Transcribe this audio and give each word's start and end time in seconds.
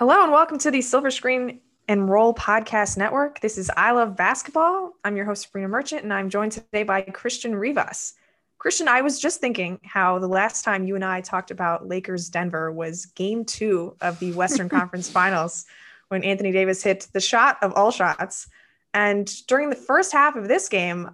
Hello 0.00 0.22
and 0.22 0.32
welcome 0.32 0.56
to 0.56 0.70
the 0.70 0.80
Silver 0.80 1.10
Screen 1.10 1.60
and 1.86 2.08
Roll 2.08 2.32
Podcast 2.32 2.96
Network. 2.96 3.40
This 3.40 3.58
is 3.58 3.70
I 3.76 3.90
Love 3.90 4.16
Basketball. 4.16 4.94
I'm 5.04 5.14
your 5.14 5.26
host, 5.26 5.52
Sabreena 5.52 5.68
Merchant, 5.68 6.04
and 6.04 6.10
I'm 6.10 6.30
joined 6.30 6.52
today 6.52 6.84
by 6.84 7.02
Christian 7.02 7.54
Rivas. 7.54 8.14
Christian, 8.56 8.88
I 8.88 9.02
was 9.02 9.20
just 9.20 9.42
thinking 9.42 9.78
how 9.84 10.18
the 10.18 10.26
last 10.26 10.64
time 10.64 10.86
you 10.86 10.94
and 10.94 11.04
I 11.04 11.20
talked 11.20 11.50
about 11.50 11.86
Lakers 11.86 12.30
Denver 12.30 12.72
was 12.72 13.04
game 13.04 13.44
two 13.44 13.94
of 14.00 14.18
the 14.20 14.32
Western 14.32 14.68
Conference 14.70 15.10
Finals 15.10 15.66
when 16.08 16.24
Anthony 16.24 16.50
Davis 16.50 16.82
hit 16.82 17.06
the 17.12 17.20
shot 17.20 17.58
of 17.60 17.74
all 17.74 17.90
shots. 17.90 18.48
And 18.94 19.30
during 19.48 19.68
the 19.68 19.76
first 19.76 20.14
half 20.14 20.34
of 20.34 20.48
this 20.48 20.70
game, 20.70 21.10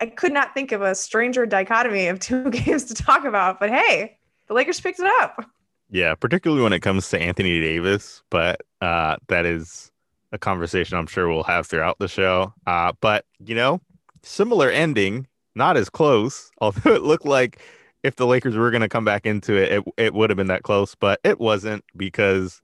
I 0.00 0.06
could 0.06 0.32
not 0.32 0.54
think 0.54 0.72
of 0.72 0.82
a 0.82 0.96
stranger 0.96 1.46
dichotomy 1.46 2.08
of 2.08 2.18
two 2.18 2.50
games 2.50 2.86
to 2.86 2.94
talk 2.94 3.24
about, 3.24 3.60
but 3.60 3.70
hey, 3.70 4.18
the 4.48 4.54
Lakers 4.54 4.80
picked 4.80 4.98
it 4.98 5.06
up. 5.20 5.46
Yeah, 5.90 6.14
particularly 6.14 6.62
when 6.62 6.72
it 6.72 6.80
comes 6.80 7.08
to 7.10 7.20
Anthony 7.20 7.60
Davis, 7.60 8.22
but 8.30 8.60
uh, 8.80 9.16
that 9.28 9.46
is 9.46 9.90
a 10.32 10.38
conversation 10.38 10.98
I'm 10.98 11.06
sure 11.06 11.28
we'll 11.28 11.44
have 11.44 11.66
throughout 11.66 11.98
the 11.98 12.08
show. 12.08 12.52
Uh, 12.66 12.92
but 13.00 13.24
you 13.44 13.54
know, 13.54 13.80
similar 14.22 14.68
ending, 14.68 15.26
not 15.54 15.76
as 15.76 15.88
close, 15.88 16.50
although 16.60 16.92
it 16.92 17.02
looked 17.02 17.26
like 17.26 17.60
if 18.02 18.16
the 18.16 18.26
Lakers 18.26 18.56
were 18.56 18.70
going 18.70 18.82
to 18.82 18.88
come 18.88 19.04
back 19.04 19.26
into 19.26 19.54
it, 19.54 19.72
it, 19.72 19.84
it 19.96 20.14
would 20.14 20.30
have 20.30 20.36
been 20.36 20.48
that 20.48 20.62
close, 20.62 20.94
but 20.94 21.20
it 21.24 21.40
wasn't 21.40 21.84
because, 21.96 22.60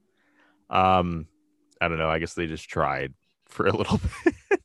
um, 0.69 1.27
I 1.81 1.87
don't 1.87 1.97
know. 1.97 2.09
I 2.09 2.19
guess 2.19 2.33
they 2.33 2.47
just 2.47 2.69
tried 2.69 3.13
for 3.47 3.67
a 3.67 3.75
little 3.75 3.99
bit. 4.23 4.62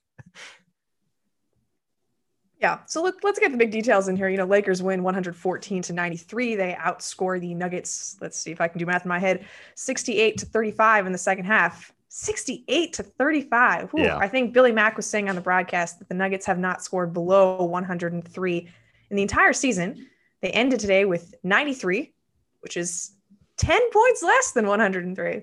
Yeah. 2.61 2.81
So 2.87 3.03
let, 3.03 3.15
let's 3.23 3.39
get 3.39 3.53
the 3.53 3.57
big 3.57 3.71
details 3.71 4.09
in 4.09 4.17
here. 4.17 4.29
You 4.29 4.37
know, 4.37 4.45
Lakers 4.45 4.83
win 4.83 5.03
114 5.03 5.83
to 5.83 5.93
93. 5.93 6.57
They 6.57 6.77
outscore 6.79 7.41
the 7.41 7.55
Nuggets. 7.55 8.17
Let's 8.21 8.39
see 8.39 8.51
if 8.51 8.61
I 8.61 8.69
can 8.69 8.79
do 8.79 8.87
math 8.87 9.05
in 9.05 9.09
my 9.09 9.19
head 9.19 9.45
68 9.77 10.39
to 10.39 10.47
35 10.47 11.07
in 11.07 11.13
the 11.13 11.19
second 11.19 11.45
half. 11.45 11.93
68 12.09 12.93
to 12.95 13.03
35. 13.03 13.95
Ooh, 13.95 14.01
yeah. 14.01 14.17
I 14.17 14.29
think 14.29 14.53
Billy 14.55 14.73
Mac 14.73 14.97
was 14.97 15.07
saying 15.07 15.29
on 15.29 15.35
the 15.35 15.41
broadcast 15.41 15.99
that 15.99 16.09
the 16.09 16.15
Nuggets 16.15 16.47
have 16.47 16.59
not 16.59 16.83
scored 16.83 17.13
below 17.13 17.63
103 17.65 18.69
in 19.11 19.17
the 19.17 19.23
entire 19.23 19.53
season. 19.53 20.07
They 20.41 20.51
ended 20.51 20.81
today 20.81 21.05
with 21.05 21.35
93, 21.45 22.13
which 22.61 22.77
is 22.77 23.13
10 23.59 23.91
points 23.93 24.23
less 24.23 24.53
than 24.53 24.67
103. 24.67 25.43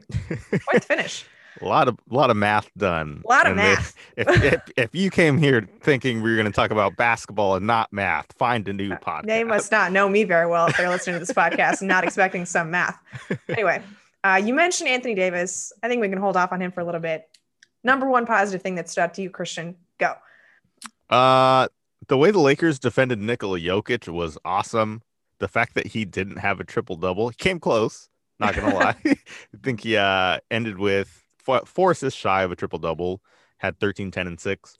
Quite 0.66 0.74
the 0.74 0.80
finish. 0.80 1.26
A 1.62 1.66
lot 1.66 1.88
of 1.88 1.98
a 2.10 2.14
lot 2.14 2.30
of 2.30 2.38
math 2.38 2.70
done. 2.78 3.22
A 3.26 3.28
lot 3.28 3.46
of 3.46 3.52
and 3.52 3.58
math. 3.58 3.96
If, 4.18 4.28
if, 4.28 4.44
if, 4.44 4.62
if 4.78 4.96
you 4.96 5.10
came 5.10 5.38
here 5.38 5.68
thinking 5.82 6.22
we 6.22 6.30
were 6.30 6.36
going 6.36 6.48
to 6.48 6.52
talk 6.52 6.72
about 6.72 6.98
basketball 6.98 7.56
and 7.56 7.66
not 7.66 7.92
math, 7.94 8.32
find 8.34 8.68
a 8.68 8.74
new 8.74 8.92
uh, 8.92 8.98
podcast. 8.98 9.28
They 9.28 9.44
must 9.44 9.72
not 9.72 9.92
know 9.92 10.10
me 10.10 10.26
very 10.26 10.48
well 10.48 10.68
if 10.68 10.78
they're 10.78 10.90
listening 10.90 11.16
to 11.16 11.20
this 11.20 11.32
podcast 11.32 11.80
and 11.80 11.88
not 11.88 12.04
expecting 12.04 12.46
some 12.46 12.72
math. 12.72 12.98
Anyway, 13.50 13.82
uh, 14.24 14.42
you 14.44 14.54
mentioned 14.54 14.90
Anthony 14.90 15.16
Davis. 15.16 15.72
I 15.82 15.88
think 15.88 16.02
we 16.02 16.10
can 16.10 16.18
hold 16.18 16.36
off 16.36 16.52
on 16.52 16.62
him 16.62 16.72
for 16.72 16.82
a 16.82 16.84
little 16.84 17.00
bit. 17.00 17.30
Number 17.84 18.10
one 18.10 18.26
positive 18.26 18.62
thing 18.62 18.76
that 18.76 18.90
stood 18.90 19.02
out 19.02 19.14
to 19.14 19.22
you, 19.22 19.30
Christian. 19.30 19.76
Go. 19.98 20.16
Uh, 21.10 21.68
the 22.08 22.18
way 22.18 22.32
the 22.32 22.40
Lakers 22.40 22.80
defended 22.80 23.20
Nikola 23.20 23.60
Jokic 23.60 24.08
was 24.12 24.38
awesome. 24.44 25.02
The 25.40 25.48
fact 25.48 25.76
that 25.76 25.88
he 25.88 26.06
didn't 26.06 26.38
have 26.38 26.60
a 26.60 26.64
triple 26.64 26.96
double, 26.96 27.30
he 27.30 27.36
came 27.36 27.60
close. 27.60 28.10
Not 28.40 28.56
gonna 28.56 28.76
lie. 28.76 28.96
I 29.06 29.18
think 29.64 29.82
he 29.82 29.98
uh, 29.98 30.40
ended 30.52 30.78
with 30.78 31.25
four, 31.46 31.62
four 31.66 31.92
assists 31.92 32.20
shy 32.20 32.44
of 32.44 32.52
a 32.52 32.56
triple 32.56 32.80
double, 32.80 33.22
had 33.58 33.80
13, 33.80 34.12
10, 34.12 34.28
and 34.28 34.40
six. 34.40 34.78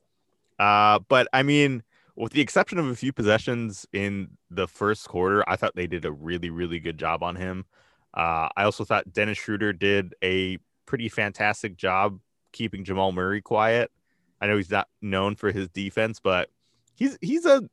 Uh, 0.60 1.00
but 1.08 1.28
I 1.32 1.44
mean, 1.44 1.84
with 2.16 2.34
the 2.34 2.42
exception 2.42 2.80
of 2.80 2.88
a 2.88 2.96
few 2.96 3.14
possessions 3.14 3.86
in 3.94 4.30
the 4.50 4.68
first 4.68 5.08
quarter, 5.08 5.48
I 5.48 5.56
thought 5.56 5.76
they 5.76 5.88
did 5.88 6.06
a 6.06 6.12
really, 6.12 6.50
really 6.50 6.80
good 6.80 6.98
job 6.98 7.24
on 7.24 7.36
him. 7.36 7.66
Uh, 8.14 8.50
I 8.56 8.64
also 8.64 8.86
thought 8.86 9.12
Dennis 9.12 9.38
Schroeder 9.38 9.74
did 9.74 10.16
a 10.24 10.58
pretty 10.86 11.10
fantastic 11.10 11.76
job 11.76 12.20
keeping 12.54 12.86
Jamal 12.86 13.12
Murray 13.12 13.42
quiet. 13.42 13.92
I 14.40 14.48
know 14.48 14.58
he's 14.58 14.72
not 14.72 14.88
known 15.02 15.36
for 15.36 15.52
his 15.52 15.68
defense, 15.70 16.20
but 16.20 16.50
he's 16.94 17.18
he's 17.22 17.46
a 17.46 17.64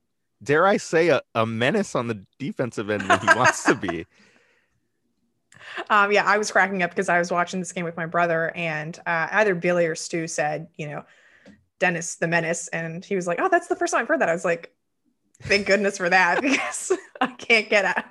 dare 0.43 0.67
I 0.67 0.77
say 0.77 1.09
a, 1.09 1.23
a 1.35 1.47
menace 1.47 1.95
on 1.95 2.09
the 2.09 2.25
defensive 2.39 2.91
end 2.91 3.09
when 3.09 3.21
he 3.21 3.27
wants 3.27 3.65
to 3.65 3.75
be. 3.75 4.07
Um, 5.91 6.13
yeah, 6.13 6.25
I 6.25 6.39
was 6.39 6.51
cracking 6.51 6.83
up 6.83 6.91
because 6.91 7.09
I 7.09 7.19
was 7.19 7.31
watching 7.31 7.61
this 7.61 7.73
game 7.73 7.85
with 7.85 7.97
my 7.97 8.07
brother, 8.07 8.53
and 8.55 8.99
uh, 9.07 9.29
either 9.33 9.55
Billy 9.55 9.87
or 9.87 9.95
Stu 9.95 10.27
said, 10.27 10.69
you 10.77 10.89
know, 10.89 11.05
Dennis 11.79 12.17
the 12.17 12.29
Menace, 12.29 12.69
and 12.69 13.05
he 13.05 13.17
was 13.17 13.27
like, 13.27 13.41
"Oh, 13.41 13.49
that's 13.49 13.69
the 13.69 13.77
first 13.77 13.93
time 13.93 14.03
I've 14.03 14.09
heard 14.09 14.21
that." 14.21 14.29
I 14.29 14.35
was 14.35 14.45
like, 14.45 14.75
"Thank 15.43 15.67
goodness 15.67 15.97
for 15.99 16.09
that," 16.09 16.41
because 16.43 16.93
I 17.21 17.29
can't 17.29 17.69
get 17.69 17.85
out, 17.85 18.05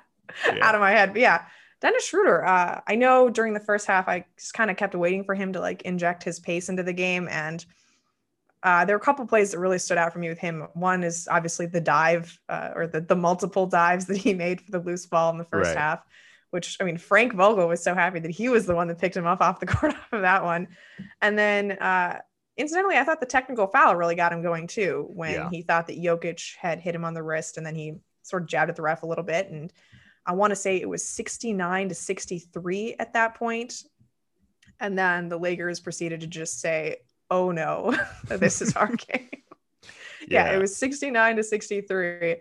yeah. 0.46 0.66
out 0.66 0.74
of 0.74 0.80
my 0.80 0.90
head. 0.90 1.12
But 1.12 1.22
yeah, 1.22 1.44
Dennis 1.80 2.06
Schroeder. 2.06 2.44
Uh, 2.44 2.80
I 2.86 2.96
know 2.96 3.30
during 3.30 3.54
the 3.54 3.60
first 3.60 3.86
half, 3.86 4.08
I 4.08 4.26
just 4.36 4.54
kind 4.54 4.70
of 4.70 4.76
kept 4.76 4.94
waiting 4.94 5.24
for 5.24 5.34
him 5.34 5.52
to 5.54 5.60
like 5.60 5.82
inject 5.82 6.22
his 6.22 6.38
pace 6.38 6.68
into 6.68 6.82
the 6.82 6.92
game, 6.92 7.28
and 7.30 7.64
uh, 8.62 8.84
there 8.84 8.96
were 8.96 9.00
a 9.00 9.04
couple 9.04 9.26
plays 9.26 9.52
that 9.52 9.58
really 9.58 9.78
stood 9.78 9.98
out 9.98 10.12
for 10.12 10.18
me 10.18 10.28
with 10.28 10.38
him. 10.38 10.68
One 10.74 11.02
is 11.02 11.26
obviously 11.30 11.66
the 11.66 11.80
dive 11.80 12.38
uh, 12.48 12.70
or 12.74 12.86
the 12.86 13.00
the 13.00 13.16
multiple 13.16 13.66
dives 13.66 14.06
that 14.06 14.18
he 14.18 14.34
made 14.34 14.60
for 14.60 14.70
the 14.70 14.80
loose 14.80 15.06
ball 15.06 15.30
in 15.30 15.38
the 15.38 15.44
first 15.44 15.68
right. 15.68 15.78
half 15.78 16.04
which 16.52 16.76
I 16.80 16.84
mean, 16.84 16.98
Frank 16.98 17.32
Vogel 17.32 17.66
was 17.66 17.82
so 17.82 17.94
happy 17.94 18.20
that 18.20 18.30
he 18.30 18.50
was 18.50 18.66
the 18.66 18.74
one 18.74 18.86
that 18.88 18.98
picked 18.98 19.16
him 19.16 19.26
up 19.26 19.40
off 19.40 19.58
the 19.58 19.66
court 19.74 19.94
off 19.94 20.12
of 20.12 20.20
that 20.20 20.44
one. 20.44 20.68
And 21.22 21.36
then, 21.36 21.72
uh, 21.72 22.18
incidentally, 22.58 22.96
I 22.96 23.04
thought 23.04 23.20
the 23.20 23.26
technical 23.26 23.66
foul 23.66 23.96
really 23.96 24.14
got 24.14 24.34
him 24.34 24.42
going 24.42 24.66
too 24.66 25.08
when 25.14 25.32
yeah. 25.32 25.48
he 25.50 25.62
thought 25.62 25.86
that 25.86 25.96
Jokic 25.96 26.54
had 26.56 26.78
hit 26.78 26.94
him 26.94 27.06
on 27.06 27.14
the 27.14 27.22
wrist 27.22 27.56
and 27.56 27.64
then 27.64 27.74
he 27.74 27.94
sort 28.20 28.42
of 28.42 28.48
jabbed 28.50 28.68
at 28.68 28.76
the 28.76 28.82
ref 28.82 29.02
a 29.02 29.06
little 29.06 29.24
bit. 29.24 29.48
And 29.50 29.72
I 30.26 30.34
want 30.34 30.50
to 30.50 30.56
say 30.56 30.76
it 30.76 30.88
was 30.88 31.08
69 31.08 31.88
to 31.88 31.94
63 31.94 32.96
at 32.98 33.14
that 33.14 33.34
point. 33.34 33.82
And 34.78 34.98
then 34.98 35.30
the 35.30 35.38
Lakers 35.38 35.80
proceeded 35.80 36.20
to 36.20 36.26
just 36.26 36.60
say, 36.60 36.98
oh 37.30 37.50
no, 37.50 37.96
this 38.28 38.60
is 38.60 38.76
our 38.76 38.88
game. 38.96 39.30
yeah. 40.28 40.50
yeah, 40.50 40.52
it 40.52 40.58
was 40.58 40.76
69 40.76 41.36
to 41.36 41.42
63 41.42 42.36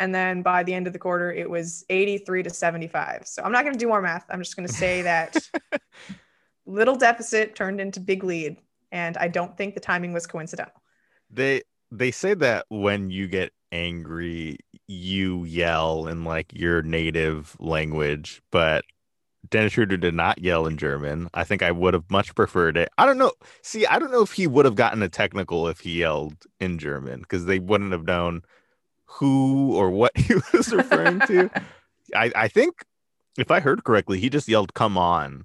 and 0.00 0.14
then 0.14 0.42
by 0.42 0.62
the 0.62 0.74
end 0.74 0.86
of 0.86 0.92
the 0.92 0.98
quarter 0.98 1.32
it 1.32 1.48
was 1.48 1.84
83 1.90 2.44
to 2.44 2.50
75 2.50 3.26
so 3.26 3.42
i'm 3.42 3.52
not 3.52 3.64
going 3.64 3.72
to 3.72 3.78
do 3.78 3.88
more 3.88 4.02
math 4.02 4.24
i'm 4.30 4.40
just 4.40 4.56
going 4.56 4.66
to 4.66 4.72
say 4.72 5.02
that 5.02 5.36
little 6.66 6.96
deficit 6.96 7.54
turned 7.54 7.80
into 7.80 8.00
big 8.00 8.24
lead 8.24 8.56
and 8.92 9.16
i 9.16 9.28
don't 9.28 9.56
think 9.56 9.74
the 9.74 9.80
timing 9.80 10.12
was 10.12 10.26
coincidental 10.26 10.80
they 11.30 11.62
they 11.90 12.10
say 12.10 12.34
that 12.34 12.64
when 12.68 13.10
you 13.10 13.26
get 13.26 13.52
angry 13.70 14.58
you 14.86 15.44
yell 15.44 16.06
in 16.06 16.24
like 16.24 16.52
your 16.54 16.82
native 16.82 17.56
language 17.60 18.40
but 18.50 18.84
Dennis 19.50 19.72
Schroeder 19.72 19.96
did 19.96 20.14
not 20.14 20.40
yell 20.40 20.66
in 20.66 20.76
German. 20.76 21.28
I 21.32 21.44
think 21.44 21.62
I 21.62 21.70
would 21.70 21.94
have 21.94 22.10
much 22.10 22.34
preferred 22.34 22.76
it. 22.76 22.90
I 22.98 23.06
don't 23.06 23.18
know. 23.18 23.32
See, 23.62 23.86
I 23.86 23.98
don't 23.98 24.10
know 24.10 24.22
if 24.22 24.32
he 24.32 24.46
would 24.46 24.64
have 24.64 24.74
gotten 24.74 25.02
a 25.02 25.08
technical 25.08 25.68
if 25.68 25.80
he 25.80 26.00
yelled 26.00 26.44
in 26.60 26.78
German 26.78 27.20
because 27.20 27.46
they 27.46 27.58
wouldn't 27.58 27.92
have 27.92 28.04
known 28.04 28.42
who 29.08 29.74
or 29.74 29.90
what 29.90 30.16
he 30.16 30.34
was 30.52 30.72
referring 30.72 31.20
to. 31.20 31.50
I, 32.14 32.32
I 32.34 32.48
think 32.48 32.84
if 33.36 33.50
I 33.50 33.60
heard 33.60 33.84
correctly, 33.84 34.20
he 34.20 34.30
just 34.30 34.48
yelled 34.48 34.74
"Come 34.74 34.96
on," 34.96 35.44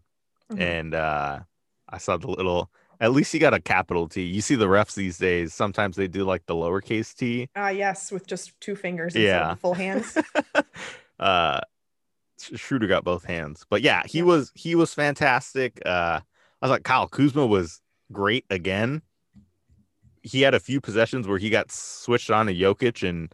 mm-hmm. 0.51 0.61
and 0.61 0.93
uh, 0.93 1.39
I 1.89 1.97
saw 1.97 2.17
the 2.17 2.27
little. 2.27 2.69
At 2.99 3.11
least 3.11 3.33
he 3.33 3.39
got 3.39 3.53
a 3.53 3.59
capital 3.59 4.07
T. 4.07 4.21
You 4.21 4.39
see 4.39 4.55
the 4.55 4.67
refs 4.67 4.95
these 4.95 5.17
days. 5.17 5.53
Sometimes 5.53 5.97
they 5.97 6.07
do 6.07 6.23
like 6.23 6.45
the 6.45 6.53
lowercase 6.53 7.13
T. 7.13 7.49
Ah, 7.55 7.65
uh, 7.65 7.69
yes, 7.69 8.11
with 8.11 8.27
just 8.27 8.57
two 8.61 8.75
fingers 8.75 9.15
yeah. 9.15 9.55
full 9.55 9.73
hands. 9.73 10.17
uh, 11.19 11.59
Schroeder 12.39 12.87
got 12.87 13.03
both 13.03 13.25
hands, 13.25 13.65
but 13.69 13.81
yeah, 13.81 14.03
he 14.05 14.19
yeah. 14.19 14.25
was 14.25 14.51
he 14.55 14.75
was 14.75 14.93
fantastic. 14.93 15.81
Uh, 15.85 16.21
I 16.61 16.65
was 16.65 16.71
like 16.71 16.83
Kyle 16.83 17.07
Kuzma 17.07 17.45
was 17.45 17.81
great 18.11 18.45
again. 18.49 19.01
He 20.21 20.41
had 20.41 20.53
a 20.53 20.59
few 20.59 20.79
possessions 20.79 21.27
where 21.27 21.37
he 21.37 21.49
got 21.49 21.71
switched 21.71 22.31
on 22.31 22.45
to 22.45 22.53
Jokic 22.53 23.07
and 23.07 23.33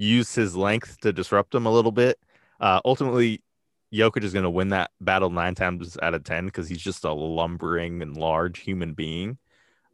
use 0.00 0.34
his 0.34 0.56
length 0.56 1.00
to 1.00 1.12
disrupt 1.12 1.54
him 1.54 1.66
a 1.66 1.70
little 1.70 1.92
bit. 1.92 2.18
Uh, 2.58 2.80
ultimately, 2.84 3.42
Jokic 3.92 4.24
is 4.24 4.32
going 4.32 4.44
to 4.44 4.50
win 4.50 4.68
that 4.68 4.90
battle 5.00 5.30
nine 5.30 5.54
times 5.54 5.98
out 6.02 6.14
of 6.14 6.24
10 6.24 6.46
because 6.46 6.68
he's 6.68 6.80
just 6.80 7.04
a 7.04 7.12
lumbering 7.12 8.02
and 8.02 8.16
large 8.16 8.60
human 8.60 8.94
being. 8.94 9.38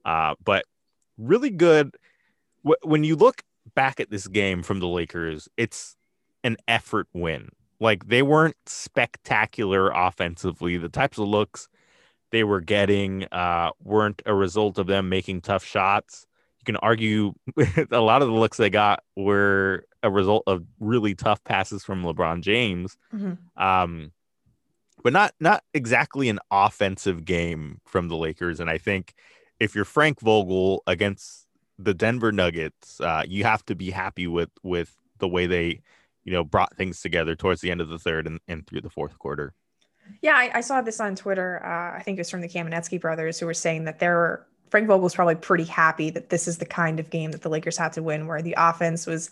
Uh, 0.04 0.34
but 0.44 0.64
really 1.18 1.50
good. 1.50 1.94
W- 2.64 2.76
when 2.82 3.04
you 3.04 3.16
look 3.16 3.42
back 3.74 3.98
at 4.00 4.10
this 4.10 4.28
game 4.28 4.62
from 4.62 4.80
the 4.80 4.86
Lakers, 4.86 5.48
it's 5.56 5.96
an 6.44 6.56
effort 6.68 7.08
win. 7.12 7.48
Like 7.80 8.06
they 8.08 8.22
weren't 8.22 8.56
spectacular 8.66 9.90
offensively. 9.90 10.76
The 10.76 10.88
types 10.88 11.18
of 11.18 11.26
looks 11.28 11.68
they 12.30 12.44
were 12.44 12.60
getting 12.60 13.24
uh, 13.32 13.70
weren't 13.82 14.22
a 14.26 14.34
result 14.34 14.78
of 14.78 14.86
them 14.86 15.08
making 15.08 15.40
tough 15.40 15.64
shots. 15.64 16.26
You 16.60 16.64
can 16.64 16.76
argue 16.76 17.34
a 17.90 18.00
lot 18.00 18.22
of 18.22 18.28
the 18.28 18.34
looks 18.34 18.56
they 18.56 18.70
got 18.70 19.02
were 19.16 19.84
a 20.06 20.10
result 20.10 20.44
of 20.46 20.64
really 20.80 21.14
tough 21.14 21.42
passes 21.44 21.84
from 21.84 22.04
LeBron 22.04 22.40
James. 22.40 22.96
Mm-hmm. 23.12 23.62
Um, 23.62 24.12
but 25.02 25.12
not 25.12 25.34
not 25.40 25.62
exactly 25.74 26.28
an 26.28 26.38
offensive 26.50 27.24
game 27.24 27.80
from 27.84 28.08
the 28.08 28.16
Lakers. 28.16 28.60
And 28.60 28.70
I 28.70 28.78
think 28.78 29.14
if 29.60 29.74
you're 29.74 29.84
Frank 29.84 30.20
Vogel 30.20 30.82
against 30.86 31.46
the 31.78 31.94
Denver 31.94 32.32
Nuggets, 32.32 33.00
uh, 33.00 33.22
you 33.26 33.44
have 33.44 33.64
to 33.66 33.74
be 33.74 33.90
happy 33.90 34.26
with 34.26 34.50
with 34.62 34.94
the 35.18 35.28
way 35.28 35.46
they, 35.46 35.82
you 36.24 36.32
know, 36.32 36.44
brought 36.44 36.76
things 36.76 37.00
together 37.00 37.34
towards 37.34 37.60
the 37.60 37.70
end 37.70 37.80
of 37.80 37.88
the 37.88 37.98
third 37.98 38.26
and, 38.26 38.40
and 38.48 38.66
through 38.66 38.80
the 38.80 38.90
fourth 38.90 39.18
quarter. 39.18 39.54
Yeah, 40.22 40.34
I, 40.34 40.50
I 40.54 40.60
saw 40.60 40.82
this 40.82 41.00
on 41.00 41.16
Twitter. 41.16 41.64
Uh, 41.64 41.98
I 41.98 42.02
think 42.02 42.18
it 42.18 42.20
was 42.20 42.30
from 42.30 42.40
the 42.40 42.48
Kamenetsky 42.48 43.00
brothers 43.00 43.38
who 43.40 43.46
were 43.46 43.54
saying 43.54 43.84
that 43.84 43.98
they're 43.98 44.46
Frank 44.70 44.88
Vogel's 44.88 45.14
probably 45.14 45.36
pretty 45.36 45.64
happy 45.64 46.10
that 46.10 46.30
this 46.30 46.48
is 46.48 46.58
the 46.58 46.66
kind 46.66 46.98
of 46.98 47.10
game 47.10 47.30
that 47.30 47.42
the 47.42 47.48
Lakers 47.48 47.76
had 47.76 47.92
to 47.94 48.02
win, 48.02 48.26
where 48.26 48.42
the 48.42 48.54
offense 48.58 49.06
was 49.06 49.30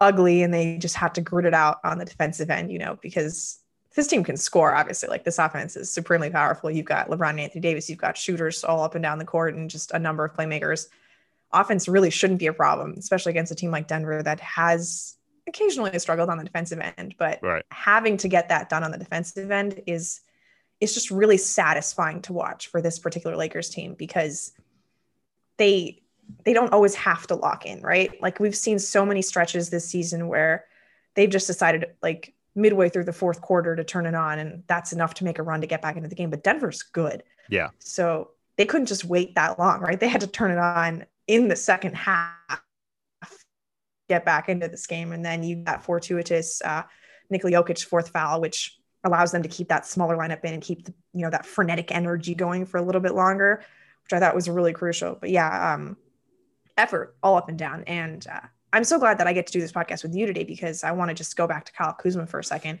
ugly 0.00 0.42
and 0.42 0.52
they 0.52 0.78
just 0.78 0.96
have 0.96 1.12
to 1.14 1.20
grit 1.20 1.46
it 1.46 1.54
out 1.54 1.78
on 1.84 1.98
the 1.98 2.04
defensive 2.04 2.50
end, 2.50 2.70
you 2.70 2.78
know, 2.78 2.98
because 3.00 3.58
this 3.94 4.06
team 4.06 4.22
can 4.22 4.36
score, 4.36 4.74
obviously. 4.74 5.08
Like 5.08 5.24
this 5.24 5.38
offense 5.38 5.76
is 5.76 5.90
supremely 5.90 6.30
powerful. 6.30 6.70
You've 6.70 6.86
got 6.86 7.08
LeBron 7.08 7.30
and 7.30 7.40
Anthony 7.40 7.60
Davis, 7.62 7.88
you've 7.88 7.98
got 7.98 8.16
shooters 8.16 8.62
all 8.62 8.82
up 8.82 8.94
and 8.94 9.02
down 9.02 9.18
the 9.18 9.24
court 9.24 9.54
and 9.54 9.70
just 9.70 9.90
a 9.92 9.98
number 9.98 10.24
of 10.24 10.34
playmakers. 10.34 10.88
Offense 11.52 11.88
really 11.88 12.10
shouldn't 12.10 12.38
be 12.38 12.46
a 12.46 12.52
problem, 12.52 12.94
especially 12.98 13.30
against 13.30 13.52
a 13.52 13.54
team 13.54 13.70
like 13.70 13.88
Denver 13.88 14.22
that 14.22 14.40
has 14.40 15.16
occasionally 15.46 15.98
struggled 15.98 16.28
on 16.28 16.38
the 16.38 16.44
defensive 16.44 16.80
end. 16.98 17.14
But 17.18 17.38
right. 17.42 17.64
having 17.70 18.16
to 18.18 18.28
get 18.28 18.48
that 18.50 18.68
done 18.68 18.84
on 18.84 18.90
the 18.90 18.98
defensive 18.98 19.50
end 19.50 19.82
is 19.86 20.20
is 20.78 20.92
just 20.92 21.10
really 21.10 21.38
satisfying 21.38 22.20
to 22.20 22.34
watch 22.34 22.66
for 22.66 22.82
this 22.82 22.98
particular 22.98 23.34
Lakers 23.34 23.70
team 23.70 23.94
because 23.94 24.52
they 25.56 26.02
they 26.44 26.52
don't 26.52 26.72
always 26.72 26.94
have 26.94 27.26
to 27.28 27.34
lock 27.34 27.66
in, 27.66 27.80
right? 27.82 28.10
Like 28.20 28.40
we've 28.40 28.56
seen 28.56 28.78
so 28.78 29.04
many 29.04 29.22
stretches 29.22 29.70
this 29.70 29.88
season 29.88 30.28
where 30.28 30.64
they've 31.14 31.30
just 31.30 31.46
decided 31.46 31.86
like 32.02 32.34
midway 32.54 32.88
through 32.88 33.04
the 33.04 33.12
fourth 33.12 33.40
quarter 33.40 33.76
to 33.76 33.84
turn 33.84 34.06
it 34.06 34.14
on 34.14 34.38
and 34.38 34.62
that's 34.66 34.92
enough 34.92 35.14
to 35.14 35.24
make 35.24 35.38
a 35.38 35.42
run 35.42 35.60
to 35.60 35.66
get 35.66 35.82
back 35.82 35.96
into 35.96 36.08
the 36.08 36.14
game, 36.14 36.30
but 36.30 36.42
Denver's 36.42 36.82
good. 36.82 37.22
Yeah. 37.48 37.70
So 37.78 38.30
they 38.56 38.64
couldn't 38.64 38.86
just 38.86 39.04
wait 39.04 39.34
that 39.34 39.58
long, 39.58 39.80
right? 39.80 39.98
They 39.98 40.08
had 40.08 40.22
to 40.22 40.26
turn 40.26 40.50
it 40.50 40.58
on 40.58 41.04
in 41.26 41.48
the 41.48 41.56
second 41.56 41.94
half 41.94 42.32
get 44.08 44.24
back 44.24 44.48
into 44.48 44.68
this 44.68 44.86
game 44.86 45.10
and 45.10 45.24
then 45.24 45.42
you 45.42 45.56
got 45.56 45.82
fortuitous 45.82 46.62
uh 46.62 46.84
Nikola 47.28 47.50
Jokic 47.54 47.84
fourth 47.84 48.10
foul 48.10 48.40
which 48.40 48.78
allows 49.02 49.32
them 49.32 49.42
to 49.42 49.48
keep 49.48 49.68
that 49.68 49.84
smaller 49.84 50.16
lineup 50.16 50.44
in 50.44 50.54
and 50.54 50.62
keep 50.62 50.84
the, 50.84 50.94
you 51.12 51.22
know 51.22 51.30
that 51.30 51.44
frenetic 51.44 51.92
energy 51.92 52.32
going 52.32 52.66
for 52.66 52.78
a 52.78 52.82
little 52.82 53.00
bit 53.00 53.16
longer 53.16 53.64
which 54.06 54.12
I 54.12 54.20
thought 54.20 54.36
was 54.36 54.48
really 54.48 54.72
crucial. 54.72 55.16
But 55.20 55.30
yeah, 55.30 55.74
um, 55.74 55.96
effort 56.76 57.16
all 57.22 57.36
up 57.36 57.48
and 57.48 57.58
down. 57.58 57.84
And 57.84 58.26
uh, 58.30 58.40
I'm 58.72 58.84
so 58.84 58.98
glad 58.98 59.18
that 59.18 59.26
I 59.26 59.32
get 59.32 59.46
to 59.46 59.52
do 59.52 59.60
this 59.60 59.72
podcast 59.72 60.02
with 60.02 60.14
you 60.14 60.26
today 60.26 60.44
because 60.44 60.84
I 60.84 60.92
want 60.92 61.08
to 61.08 61.14
just 61.14 61.36
go 61.36 61.46
back 61.46 61.64
to 61.66 61.72
Kyle 61.72 61.92
Kuzma 61.92 62.26
for 62.26 62.38
a 62.38 62.44
second. 62.44 62.80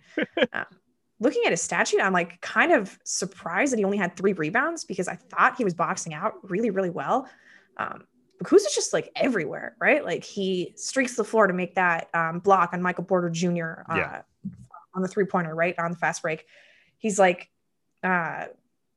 uh, 0.52 0.64
looking 1.20 1.42
at 1.46 1.52
his 1.52 1.62
stat 1.62 1.88
sheet, 1.88 2.00
I'm 2.00 2.12
like 2.12 2.40
kind 2.40 2.72
of 2.72 2.98
surprised 3.04 3.72
that 3.72 3.78
he 3.78 3.84
only 3.84 3.96
had 3.96 4.16
three 4.16 4.32
rebounds 4.32 4.84
because 4.84 5.08
I 5.08 5.16
thought 5.16 5.56
he 5.56 5.64
was 5.64 5.74
boxing 5.74 6.14
out 6.14 6.34
really, 6.42 6.70
really 6.70 6.90
well. 6.90 7.28
Um, 7.76 8.04
but 8.38 8.46
Kuzma's 8.46 8.74
just 8.74 8.92
like 8.92 9.10
everywhere, 9.16 9.76
right? 9.80 10.04
Like 10.04 10.24
he 10.24 10.74
streaks 10.76 11.16
the 11.16 11.24
floor 11.24 11.46
to 11.46 11.54
make 11.54 11.74
that 11.76 12.08
um, 12.14 12.40
block 12.40 12.70
on 12.72 12.82
Michael 12.82 13.04
Porter 13.04 13.30
Jr. 13.30 13.82
Uh, 13.88 13.96
yeah. 13.96 14.22
on 14.94 15.02
the 15.02 15.08
three 15.08 15.24
pointer, 15.24 15.54
right 15.54 15.74
on 15.78 15.92
the 15.92 15.96
fast 15.96 16.22
break. 16.22 16.44
He's 16.98 17.18
like 17.18 17.48
uh, 18.02 18.46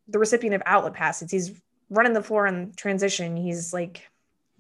the 0.07 0.19
recipient 0.19 0.55
of 0.55 0.61
outlet 0.65 0.93
passes. 0.93 1.31
He's 1.31 1.51
running 1.89 2.13
the 2.13 2.23
floor 2.23 2.47
in 2.47 2.73
transition. 2.75 3.37
He's 3.37 3.73
like, 3.73 4.09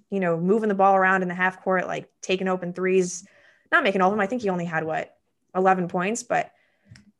you 0.09 0.19
know, 0.19 0.37
moving 0.37 0.69
the 0.69 0.75
ball 0.75 0.95
around 0.95 1.21
in 1.21 1.27
the 1.27 1.35
half 1.35 1.61
court, 1.63 1.87
like 1.87 2.09
taking 2.21 2.47
open 2.47 2.73
threes, 2.73 3.27
not 3.71 3.83
making 3.83 4.01
all 4.01 4.09
of 4.09 4.13
them. 4.13 4.21
I 4.21 4.27
think 4.27 4.41
he 4.41 4.49
only 4.49 4.65
had 4.65 4.83
what 4.83 5.15
11 5.55 5.87
points, 5.87 6.23
but 6.23 6.51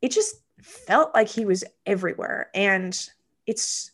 it 0.02 0.12
just 0.12 0.36
felt 0.62 1.14
like 1.14 1.28
he 1.28 1.46
was 1.46 1.64
everywhere. 1.86 2.50
And 2.54 2.98
it's 3.46 3.92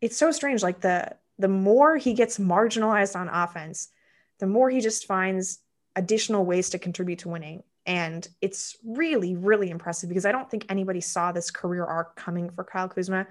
it's 0.00 0.16
so 0.16 0.30
strange. 0.30 0.62
Like 0.62 0.80
the 0.80 1.16
the 1.38 1.48
more 1.48 1.96
he 1.96 2.14
gets 2.14 2.38
marginalized 2.38 3.16
on 3.16 3.28
offense, 3.28 3.88
the 4.38 4.46
more 4.46 4.70
he 4.70 4.80
just 4.80 5.06
finds 5.06 5.60
additional 5.96 6.44
ways 6.44 6.70
to 6.70 6.78
contribute 6.78 7.20
to 7.20 7.28
winning. 7.28 7.62
And 7.84 8.26
it's 8.40 8.76
really, 8.84 9.34
really 9.34 9.70
impressive 9.70 10.08
because 10.08 10.24
I 10.24 10.32
don't 10.32 10.50
think 10.50 10.66
anybody 10.68 11.00
saw 11.00 11.32
this 11.32 11.50
career 11.50 11.84
arc 11.84 12.16
coming 12.16 12.48
for 12.50 12.64
Kyle 12.64 12.88
Kuzma. 12.88 13.26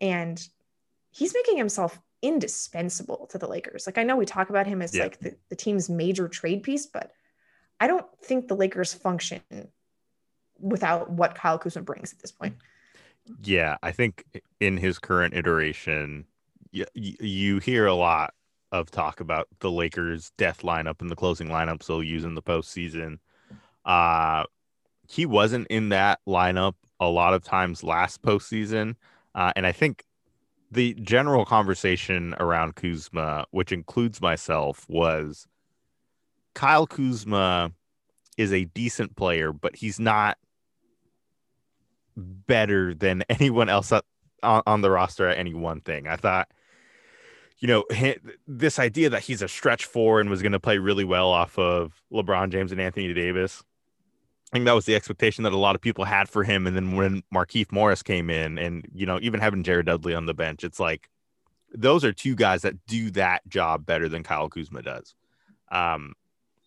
And 0.00 0.46
he's 1.10 1.34
making 1.34 1.56
himself 1.56 1.98
indispensable 2.22 3.28
to 3.30 3.38
the 3.38 3.46
Lakers. 3.46 3.86
Like 3.86 3.98
I 3.98 4.02
know 4.02 4.16
we 4.16 4.26
talk 4.26 4.50
about 4.50 4.66
him 4.66 4.82
as 4.82 4.94
yeah. 4.94 5.04
like 5.04 5.20
the, 5.20 5.36
the 5.48 5.56
team's 5.56 5.88
major 5.88 6.28
trade 6.28 6.62
piece, 6.62 6.86
but 6.86 7.12
I 7.80 7.86
don't 7.86 8.06
think 8.22 8.48
the 8.48 8.56
Lakers 8.56 8.92
function 8.92 9.40
without 10.58 11.10
what 11.10 11.34
Kyle 11.34 11.58
Kuzma 11.58 11.82
brings 11.82 12.12
at 12.12 12.18
this 12.18 12.32
point. 12.32 12.56
Yeah, 13.42 13.76
I 13.82 13.92
think 13.92 14.24
in 14.60 14.76
his 14.76 14.98
current 14.98 15.34
iteration, 15.34 16.24
you, 16.72 16.86
you 16.94 17.58
hear 17.58 17.86
a 17.86 17.94
lot 17.94 18.34
of 18.72 18.90
talk 18.90 19.20
about 19.20 19.48
the 19.60 19.70
Lakers' 19.70 20.32
death 20.36 20.62
lineup 20.62 21.00
and 21.00 21.10
the 21.10 21.16
closing 21.16 21.48
lineups 21.48 21.86
they'll 21.86 22.02
use 22.02 22.24
in 22.24 22.34
the 22.34 22.42
postseason. 22.42 23.18
Uh, 23.84 24.44
he 25.08 25.24
wasn't 25.24 25.66
in 25.68 25.90
that 25.90 26.20
lineup 26.28 26.74
a 27.00 27.08
lot 27.08 27.34
of 27.34 27.44
times 27.44 27.82
last 27.82 28.22
postseason. 28.22 28.96
Uh, 29.34 29.52
and 29.56 29.66
I 29.66 29.72
think 29.72 30.04
the 30.70 30.94
general 30.94 31.44
conversation 31.44 32.34
around 32.38 32.76
Kuzma, 32.76 33.46
which 33.50 33.72
includes 33.72 34.20
myself, 34.20 34.84
was 34.88 35.46
Kyle 36.54 36.86
Kuzma 36.86 37.72
is 38.36 38.52
a 38.52 38.64
decent 38.66 39.16
player, 39.16 39.52
but 39.52 39.76
he's 39.76 39.98
not 39.98 40.38
better 42.16 42.94
than 42.94 43.24
anyone 43.28 43.68
else 43.68 43.92
on, 43.92 44.02
on 44.42 44.80
the 44.80 44.90
roster 44.90 45.28
at 45.28 45.38
any 45.38 45.54
one 45.54 45.80
thing. 45.80 46.06
I 46.06 46.16
thought, 46.16 46.48
you 47.58 47.68
know, 47.68 47.84
this 48.46 48.78
idea 48.78 49.10
that 49.10 49.22
he's 49.22 49.42
a 49.42 49.48
stretch 49.48 49.84
four 49.84 50.20
and 50.20 50.30
was 50.30 50.42
going 50.42 50.52
to 50.52 50.60
play 50.60 50.78
really 50.78 51.04
well 51.04 51.30
off 51.30 51.58
of 51.58 52.00
LeBron 52.12 52.50
James 52.50 52.72
and 52.72 52.80
Anthony 52.80 53.12
Davis 53.12 53.64
I 54.50 54.56
think 54.56 54.64
that 54.64 54.72
was 54.72 54.86
the 54.86 54.94
expectation 54.94 55.44
that 55.44 55.52
a 55.52 55.58
lot 55.58 55.74
of 55.74 55.82
people 55.82 56.04
had 56.04 56.28
for 56.28 56.42
him. 56.42 56.66
And 56.66 56.74
then 56.74 56.96
when 56.96 57.22
Markieff 57.32 57.70
Morris 57.70 58.02
came 58.02 58.30
in, 58.30 58.58
and 58.58 58.86
you 58.94 59.04
know, 59.04 59.18
even 59.20 59.40
having 59.40 59.62
Jared 59.62 59.86
Dudley 59.86 60.14
on 60.14 60.26
the 60.26 60.34
bench, 60.34 60.64
it's 60.64 60.80
like 60.80 61.08
those 61.74 62.02
are 62.04 62.12
two 62.12 62.34
guys 62.34 62.62
that 62.62 62.86
do 62.86 63.10
that 63.10 63.46
job 63.48 63.84
better 63.84 64.08
than 64.08 64.22
Kyle 64.22 64.48
Kuzma 64.48 64.82
does. 64.82 65.14
Um, 65.70 66.14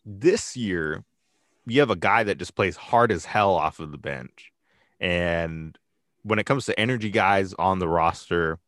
this 0.05 0.55
year, 0.55 1.03
you 1.65 1.79
have 1.79 1.89
a 1.89 1.95
guy 1.95 2.23
that 2.23 2.37
just 2.37 2.55
plays 2.55 2.75
hard 2.75 3.11
as 3.11 3.25
hell 3.25 3.55
off 3.55 3.79
of 3.79 3.91
the 3.91 3.97
bench, 3.97 4.51
and 4.99 5.75
when 6.23 6.37
it 6.37 6.45
comes 6.45 6.65
to 6.65 6.79
energy 6.79 7.09
guys 7.09 7.55
on 7.55 7.79
the 7.79 7.87
roster, 7.87 8.59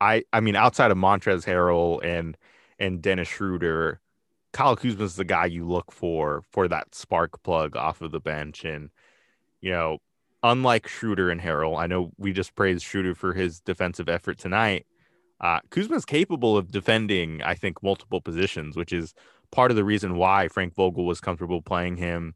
I 0.00 0.24
I 0.32 0.40
mean, 0.40 0.56
outside 0.56 0.90
of 0.90 0.96
Montrezl 0.96 1.44
Harrell 1.44 2.02
and 2.02 2.38
and 2.78 3.02
Dennis 3.02 3.28
Schroeder, 3.28 4.00
Kyle 4.52 4.76
Kuzma's 4.76 5.16
the 5.16 5.24
guy 5.24 5.46
you 5.46 5.66
look 5.66 5.92
for 5.92 6.42
for 6.50 6.68
that 6.68 6.94
spark 6.94 7.42
plug 7.42 7.76
off 7.76 8.00
of 8.00 8.10
the 8.10 8.20
bench. 8.20 8.64
And, 8.64 8.90
you 9.60 9.70
know, 9.70 9.98
unlike 10.42 10.88
Schroeder 10.88 11.30
and 11.30 11.40
Harrell, 11.40 11.78
I 11.78 11.86
know 11.86 12.12
we 12.18 12.32
just 12.32 12.54
praised 12.54 12.84
Schroeder 12.84 13.14
for 13.14 13.32
his 13.32 13.60
defensive 13.60 14.08
effort 14.08 14.38
tonight. 14.38 14.86
Uh, 15.40 15.60
Kuzma's 15.70 16.04
capable 16.04 16.56
of 16.56 16.70
defending, 16.70 17.42
I 17.42 17.54
think, 17.54 17.82
multiple 17.82 18.20
positions, 18.20 18.76
which 18.76 18.92
is 18.92 19.14
part 19.50 19.70
of 19.70 19.76
the 19.76 19.84
reason 19.84 20.16
why 20.16 20.48
Frank 20.48 20.74
Vogel 20.74 21.06
was 21.06 21.20
comfortable 21.20 21.62
playing 21.62 21.96
him 21.96 22.34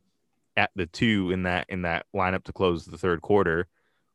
at 0.56 0.70
the 0.76 0.86
two 0.86 1.30
in 1.32 1.42
that 1.42 1.66
in 1.68 1.82
that 1.82 2.06
lineup 2.14 2.44
to 2.44 2.52
close 2.52 2.86
the 2.86 2.96
third 2.96 3.20
quarter 3.22 3.66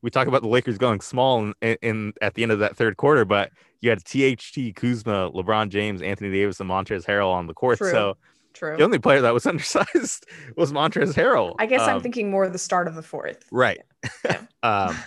we 0.01 0.09
talk 0.09 0.27
about 0.27 0.41
the 0.41 0.47
Lakers 0.47 0.77
going 0.77 1.01
small 1.01 1.51
in, 1.61 1.77
in, 1.81 2.13
at 2.21 2.33
the 2.35 2.43
end 2.43 2.51
of 2.51 2.59
that 2.59 2.77
third 2.77 2.97
quarter, 2.97 3.25
but 3.25 3.51
you 3.81 3.89
had 3.89 4.03
THT, 4.03 4.75
Kuzma, 4.75 5.31
LeBron 5.31 5.69
James, 5.69 6.01
Anthony 6.01 6.31
Davis, 6.31 6.59
and 6.59 6.69
Montrez 6.69 7.05
Harrell 7.05 7.31
on 7.31 7.47
the 7.47 7.53
court. 7.53 7.77
True. 7.77 7.91
So 7.91 8.17
True. 8.53 8.77
The 8.77 8.83
only 8.83 8.99
player 8.99 9.21
that 9.21 9.33
was 9.33 9.45
undersized 9.45 10.25
was 10.55 10.71
Montrez 10.71 11.13
Harrell. 11.13 11.55
I 11.59 11.65
guess 11.65 11.81
um, 11.81 11.89
I'm 11.89 12.01
thinking 12.01 12.29
more 12.29 12.45
of 12.45 12.53
the 12.53 12.59
start 12.59 12.87
of 12.87 12.95
the 12.95 13.03
fourth. 13.03 13.45
Right. 13.51 13.79
Yeah. 14.25 14.41
um, 14.63 14.97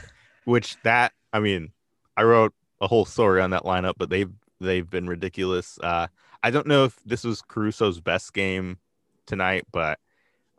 which 0.44 0.76
that 0.82 1.12
I 1.32 1.40
mean, 1.40 1.72
I 2.16 2.24
wrote 2.24 2.52
a 2.80 2.86
whole 2.86 3.04
story 3.04 3.40
on 3.40 3.50
that 3.50 3.62
lineup, 3.62 3.94
but 3.96 4.10
they've 4.10 4.30
they've 4.60 4.88
been 4.88 5.06
ridiculous. 5.06 5.78
Uh, 5.82 6.08
I 6.42 6.50
don't 6.50 6.66
know 6.66 6.84
if 6.84 6.98
this 7.04 7.24
was 7.24 7.42
Caruso's 7.42 8.00
best 8.00 8.32
game 8.32 8.78
tonight, 9.26 9.64
but 9.72 9.98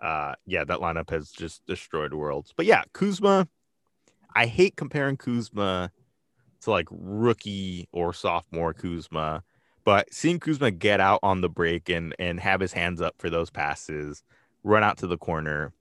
uh, 0.02 0.34
yeah, 0.46 0.64
that 0.64 0.80
lineup 0.80 1.10
has 1.10 1.32
just 1.32 1.66
destroyed 1.66 2.14
worlds. 2.14 2.54
But 2.56 2.66
yeah, 2.66 2.84
Kuzma 2.94 3.48
I 4.36 4.46
hate 4.46 4.76
comparing 4.76 5.18
Kuzma 5.18 5.92
to 6.62 6.72
like 6.72 6.88
rookie 6.92 7.88
or 7.92 8.14
sophomore 8.14 8.74
Kuzma, 8.74 9.44
but 9.84 10.14
seeing 10.14 10.40
Kuzma 10.40 10.72
get 10.72 11.00
out 11.00 11.20
on 11.24 11.42
the 11.42 11.50
break 11.50 11.90
and 11.90 12.16
and 12.20 12.40
have 12.40 12.60
his 12.60 12.74
hands 12.74 13.02
up 13.02 13.16
for 13.18 13.30
those 13.30 13.50
passes, 13.50 14.24
run 14.64 14.84
out 14.84 14.98
to 15.00 15.08
the 15.08 15.18
corner, 15.18 15.74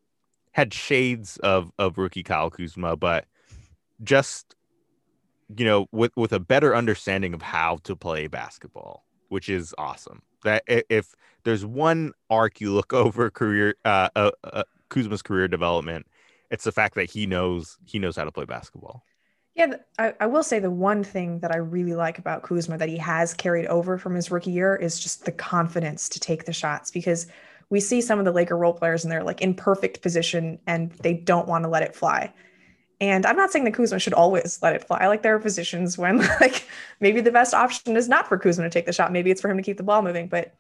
had 0.52 0.74
shades 0.74 1.36
of 1.38 1.72
of 1.78 1.98
rookie 1.98 2.22
Kyle 2.22 2.50
Kuzma, 2.50 2.96
but 2.96 3.26
just 4.02 4.54
you 5.56 5.64
know 5.64 5.86
with 5.92 6.12
with 6.16 6.32
a 6.32 6.40
better 6.40 6.74
understanding 6.74 7.34
of 7.34 7.42
how 7.42 7.78
to 7.84 7.96
play 7.96 8.26
basketball, 8.26 9.04
which 9.28 9.48
is 9.48 9.74
awesome. 9.78 10.22
That 10.44 10.64
if 10.66 11.14
there's 11.44 11.64
one 11.64 12.12
arc 12.28 12.60
you 12.60 12.72
look 12.72 12.92
over 12.92 13.30
career 13.30 13.76
uh, 13.84 14.08
uh, 14.16 14.30
uh 14.44 14.64
Kuzma's 14.88 15.22
career 15.22 15.48
development 15.48 16.06
it's 16.52 16.64
the 16.64 16.70
fact 16.70 16.94
that 16.94 17.10
he 17.10 17.26
knows 17.26 17.78
he 17.84 17.98
knows 17.98 18.14
how 18.14 18.24
to 18.24 18.30
play 18.30 18.44
basketball. 18.44 19.02
Yeah, 19.54 19.74
I, 19.98 20.14
I, 20.20 20.26
will 20.26 20.42
say 20.42 20.60
the 20.60 20.70
one 20.70 21.04
thing 21.04 21.40
that 21.40 21.52
I 21.52 21.58
really 21.58 21.94
like 21.94 22.18
about 22.18 22.42
Kuzma 22.42 22.78
that 22.78 22.88
he 22.88 22.96
has 22.96 23.34
carried 23.34 23.66
over 23.66 23.98
from 23.98 24.14
his 24.14 24.30
rookie 24.30 24.50
year 24.50 24.74
is 24.74 24.98
just 24.98 25.26
the 25.26 25.32
confidence 25.32 26.08
to 26.10 26.20
take 26.20 26.46
the 26.46 26.54
shots 26.54 26.90
because 26.90 27.26
we 27.68 27.78
see 27.78 28.00
some 28.00 28.18
of 28.18 28.24
the 28.24 28.32
Laker 28.32 28.56
role 28.56 28.72
players 28.72 29.04
and 29.04 29.12
they're 29.12 29.22
like 29.22 29.42
in 29.42 29.52
perfect 29.52 30.00
position 30.00 30.58
and 30.66 30.90
they 31.02 31.12
don't 31.12 31.48
want 31.48 31.64
to 31.64 31.68
let 31.68 31.82
it 31.82 31.94
fly. 31.94 32.32
And 32.98 33.26
I'm 33.26 33.36
not 33.36 33.50
saying 33.50 33.66
that 33.66 33.74
Kuzma 33.74 33.98
should 33.98 34.14
always 34.14 34.58
let 34.62 34.74
it 34.74 34.86
fly. 34.86 35.06
Like 35.06 35.22
there 35.22 35.34
are 35.34 35.40
positions 35.40 35.98
when 35.98 36.18
like 36.40 36.66
maybe 37.00 37.20
the 37.20 37.32
best 37.32 37.52
option 37.52 37.96
is 37.96 38.08
not 38.08 38.28
for 38.28 38.38
Kuzma 38.38 38.64
to 38.64 38.70
take 38.70 38.86
the 38.86 38.92
shot. 38.92 39.12
Maybe 39.12 39.30
it's 39.30 39.40
for 39.40 39.50
him 39.50 39.58
to 39.58 39.62
keep 39.62 39.76
the 39.76 39.82
ball 39.82 40.00
moving. 40.00 40.28
But 40.28 40.54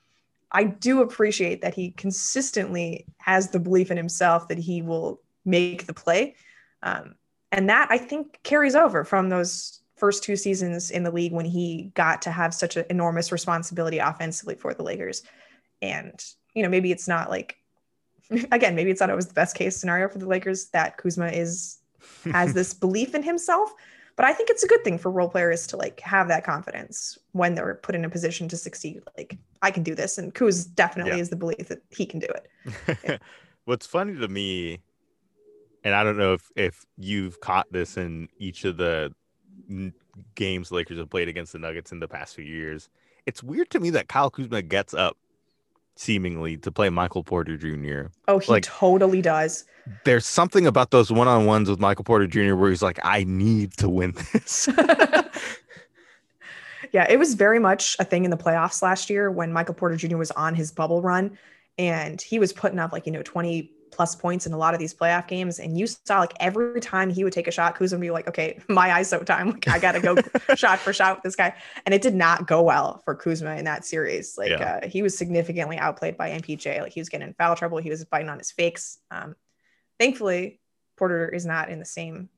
I 0.50 0.64
do 0.64 1.00
appreciate 1.00 1.62
that 1.62 1.74
he 1.74 1.92
consistently 1.92 3.06
has 3.18 3.48
the 3.48 3.60
belief 3.60 3.90
in 3.90 3.96
himself 3.96 4.48
that 4.48 4.58
he 4.58 4.82
will 4.82 5.22
make 5.44 5.86
the 5.86 5.94
play. 5.94 6.36
Um, 6.82 7.14
and 7.50 7.68
that 7.68 7.88
I 7.90 7.98
think 7.98 8.40
carries 8.42 8.74
over 8.74 9.04
from 9.04 9.28
those 9.28 9.80
first 9.96 10.24
two 10.24 10.36
seasons 10.36 10.90
in 10.90 11.04
the 11.04 11.10
league 11.10 11.32
when 11.32 11.44
he 11.44 11.92
got 11.94 12.22
to 12.22 12.30
have 12.30 12.54
such 12.54 12.76
an 12.76 12.84
enormous 12.90 13.30
responsibility 13.30 13.98
offensively 13.98 14.54
for 14.54 14.74
the 14.74 14.82
Lakers. 14.82 15.22
And, 15.80 16.12
you 16.54 16.62
know, 16.62 16.68
maybe 16.68 16.90
it's 16.90 17.06
not 17.06 17.30
like, 17.30 17.56
again, 18.52 18.74
maybe 18.74 18.90
it's 18.90 19.00
not 19.00 19.10
always 19.10 19.28
the 19.28 19.34
best 19.34 19.54
case 19.54 19.76
scenario 19.76 20.08
for 20.08 20.18
the 20.18 20.26
Lakers 20.26 20.70
that 20.70 20.96
Kuzma 20.96 21.28
is 21.28 21.78
has 22.24 22.52
this 22.54 22.74
belief 22.74 23.14
in 23.14 23.22
himself. 23.22 23.72
But 24.16 24.26
I 24.26 24.32
think 24.32 24.50
it's 24.50 24.62
a 24.62 24.68
good 24.68 24.84
thing 24.84 24.98
for 24.98 25.10
role 25.10 25.28
players 25.28 25.66
to 25.68 25.76
like 25.76 26.00
have 26.00 26.28
that 26.28 26.44
confidence 26.44 27.16
when 27.32 27.54
they're 27.54 27.76
put 27.76 27.94
in 27.94 28.04
a 28.04 28.10
position 28.10 28.46
to 28.48 28.56
succeed. 28.56 29.02
Like 29.16 29.38
I 29.62 29.70
can 29.70 29.82
do 29.82 29.94
this, 29.94 30.18
and 30.18 30.34
Kuz 30.34 30.72
definitely 30.74 31.12
yeah. 31.12 31.22
is 31.22 31.30
the 31.30 31.36
belief 31.36 31.68
that 31.68 31.82
he 31.90 32.06
can 32.06 32.20
do 32.20 32.26
it. 32.26 32.98
Yeah. 33.04 33.18
What's 33.64 33.86
funny 33.86 34.16
to 34.16 34.28
me, 34.28 34.80
and 35.84 35.94
I 35.94 36.04
don't 36.04 36.16
know 36.16 36.34
if 36.34 36.50
if 36.56 36.86
you've 36.96 37.40
caught 37.40 37.70
this 37.72 37.96
in 37.96 38.28
each 38.38 38.64
of 38.64 38.76
the 38.76 39.12
games 40.34 40.68
the 40.68 40.76
Lakers 40.76 40.98
have 40.98 41.10
played 41.10 41.28
against 41.28 41.52
the 41.52 41.58
Nuggets 41.58 41.92
in 41.92 42.00
the 42.00 42.08
past 42.08 42.34
few 42.34 42.44
years. 42.44 42.88
It's 43.26 43.42
weird 43.42 43.70
to 43.70 43.80
me 43.80 43.90
that 43.90 44.08
Kyle 44.08 44.30
Kuzma 44.30 44.62
gets 44.62 44.94
up 44.94 45.16
seemingly 45.96 46.56
to 46.56 46.72
play 46.72 46.90
Michael 46.90 47.22
Porter 47.22 47.56
Jr. 47.56 48.10
Oh, 48.28 48.38
he 48.38 48.50
like, 48.50 48.64
totally 48.64 49.22
does. 49.22 49.64
There's 50.04 50.26
something 50.26 50.66
about 50.66 50.90
those 50.90 51.12
one-on-ones 51.12 51.68
with 51.68 51.80
Michael 51.80 52.04
Porter 52.04 52.26
Jr. 52.26 52.54
where 52.54 52.70
he's 52.70 52.82
like, 52.82 52.98
I 53.04 53.24
need 53.24 53.76
to 53.78 53.88
win 53.88 54.14
this. 54.32 54.68
yeah, 56.92 57.06
it 57.08 57.18
was 57.18 57.34
very 57.34 57.58
much 57.58 57.96
a 57.98 58.04
thing 58.04 58.24
in 58.24 58.30
the 58.30 58.36
playoffs 58.36 58.82
last 58.82 59.10
year 59.10 59.30
when 59.30 59.52
Michael 59.52 59.74
Porter 59.74 59.96
Jr. 59.96 60.16
was 60.16 60.30
on 60.32 60.54
his 60.54 60.70
bubble 60.70 61.02
run 61.02 61.36
and 61.78 62.20
he 62.20 62.38
was 62.38 62.52
putting 62.52 62.78
up 62.78 62.92
like, 62.92 63.06
you 63.06 63.12
know, 63.12 63.22
20 63.22 63.70
plus 63.92 64.16
points 64.16 64.46
in 64.46 64.52
a 64.52 64.56
lot 64.56 64.74
of 64.74 64.80
these 64.80 64.94
playoff 64.94 65.28
games. 65.28 65.60
And 65.60 65.78
you 65.78 65.86
saw 65.86 66.20
like 66.20 66.32
every 66.40 66.80
time 66.80 67.10
he 67.10 67.22
would 67.22 67.32
take 67.32 67.46
a 67.46 67.50
shot, 67.52 67.76
Kuzma 67.76 67.98
would 67.98 68.02
be 68.02 68.10
like, 68.10 68.26
okay, 68.26 68.58
my 68.68 68.88
ISO 68.88 69.24
time. 69.24 69.50
Like 69.50 69.68
I 69.68 69.78
gotta 69.78 70.00
go 70.00 70.16
shot 70.56 70.78
for 70.78 70.92
shot 70.92 71.18
with 71.18 71.22
this 71.22 71.36
guy. 71.36 71.54
And 71.86 71.94
it 71.94 72.02
did 72.02 72.14
not 72.14 72.46
go 72.46 72.62
well 72.62 73.02
for 73.04 73.14
Kuzma 73.14 73.56
in 73.56 73.64
that 73.66 73.84
series. 73.84 74.36
Like 74.36 74.50
yeah. 74.50 74.80
uh, 74.82 74.88
he 74.88 75.02
was 75.02 75.16
significantly 75.16 75.78
outplayed 75.78 76.16
by 76.16 76.30
MPJ. 76.30 76.80
Like 76.80 76.92
he 76.92 77.00
was 77.00 77.08
getting 77.08 77.28
in 77.28 77.34
foul 77.34 77.54
trouble. 77.54 77.78
He 77.78 77.90
was 77.90 78.04
biting 78.04 78.28
on 78.28 78.38
his 78.38 78.50
fakes. 78.50 78.98
Um, 79.10 79.36
thankfully, 80.00 80.60
Porter 80.96 81.28
is 81.28 81.46
not 81.46 81.68
in 81.68 81.78
the 81.78 81.84
same 81.84 82.28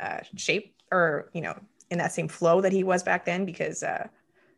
uh, 0.00 0.20
shape 0.36 0.74
or, 0.90 1.30
you 1.32 1.40
know, 1.40 1.58
in 1.90 1.98
that 1.98 2.12
same 2.12 2.28
flow 2.28 2.60
that 2.60 2.72
he 2.72 2.84
was 2.84 3.02
back 3.02 3.24
then 3.24 3.44
because 3.44 3.82
uh, 3.82 4.06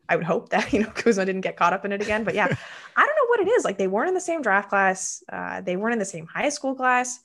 I 0.09 0.17
would 0.17 0.25
hope 0.25 0.51
that, 0.51 0.73
you 0.73 0.81
know, 0.81 0.91
Kuzma 0.91 1.25
didn't 1.25 1.43
get 1.43 1.57
caught 1.57 1.73
up 1.73 1.85
in 1.85 1.93
it 1.93 2.03
again. 2.03 2.25
But 2.25 2.35
yeah, 2.35 2.55
I 2.97 3.07
don't 3.07 3.14
it 3.47 3.51
is. 3.51 3.65
Like 3.65 3.79
they 3.79 3.89
weren't 3.89 4.09
in 4.09 4.15
the 4.15 4.21
same 4.21 4.43
draft 4.43 4.69
class. 4.69 5.23
Uh, 5.31 5.61
they 5.61 5.77
weren't 5.77 5.93
in 5.93 5.99
the 5.99 6.05
same 6.05 6.27
high 6.27 6.49
school 6.49 6.75
class. 6.75 7.21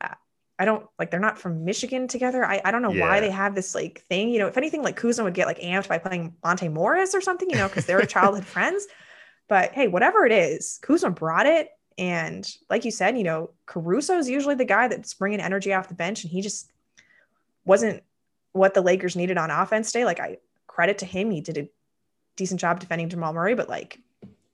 Uh, 0.00 0.14
I 0.58 0.64
don't 0.64 0.86
like 0.98 1.10
they're 1.10 1.20
not 1.20 1.38
from 1.38 1.64
Michigan 1.64 2.08
together. 2.08 2.44
I, 2.44 2.60
I 2.64 2.70
don't 2.70 2.82
know 2.82 2.92
yeah. 2.92 3.08
why 3.08 3.20
they 3.20 3.30
have 3.30 3.54
this 3.54 3.74
like 3.74 4.04
thing. 4.08 4.30
You 4.30 4.38
know, 4.38 4.46
if 4.46 4.56
anything, 4.56 4.82
like 4.82 4.96
Kuzma 4.96 5.24
would 5.24 5.34
get 5.34 5.46
like 5.46 5.60
amped 5.60 5.88
by 5.88 5.98
playing 5.98 6.34
Monte 6.42 6.68
Morris 6.68 7.14
or 7.14 7.20
something, 7.20 7.48
you 7.50 7.56
know, 7.56 7.68
because 7.68 7.86
they're 7.86 8.04
childhood 8.06 8.46
friends. 8.46 8.86
But 9.48 9.72
hey, 9.72 9.88
whatever 9.88 10.24
it 10.24 10.32
is, 10.32 10.78
Kuzma 10.82 11.10
brought 11.10 11.46
it. 11.46 11.68
And 11.98 12.50
like 12.70 12.84
you 12.84 12.90
said, 12.90 13.18
you 13.18 13.24
know, 13.24 13.50
Caruso 13.66 14.16
is 14.16 14.28
usually 14.28 14.54
the 14.54 14.64
guy 14.64 14.88
that's 14.88 15.14
bringing 15.14 15.40
energy 15.40 15.74
off 15.74 15.88
the 15.88 15.94
bench, 15.94 16.24
and 16.24 16.30
he 16.30 16.40
just 16.40 16.70
wasn't 17.64 18.02
what 18.52 18.74
the 18.74 18.80
Lakers 18.80 19.16
needed 19.16 19.38
on 19.38 19.50
offense 19.50 19.92
today. 19.92 20.04
Like 20.04 20.20
I 20.20 20.38
credit 20.66 20.98
to 20.98 21.06
him, 21.06 21.30
he 21.30 21.40
did 21.40 21.58
a 21.58 21.68
decent 22.36 22.60
job 22.60 22.80
defending 22.80 23.08
Jamal 23.08 23.32
Murray, 23.32 23.54
but 23.54 23.68
like 23.68 23.98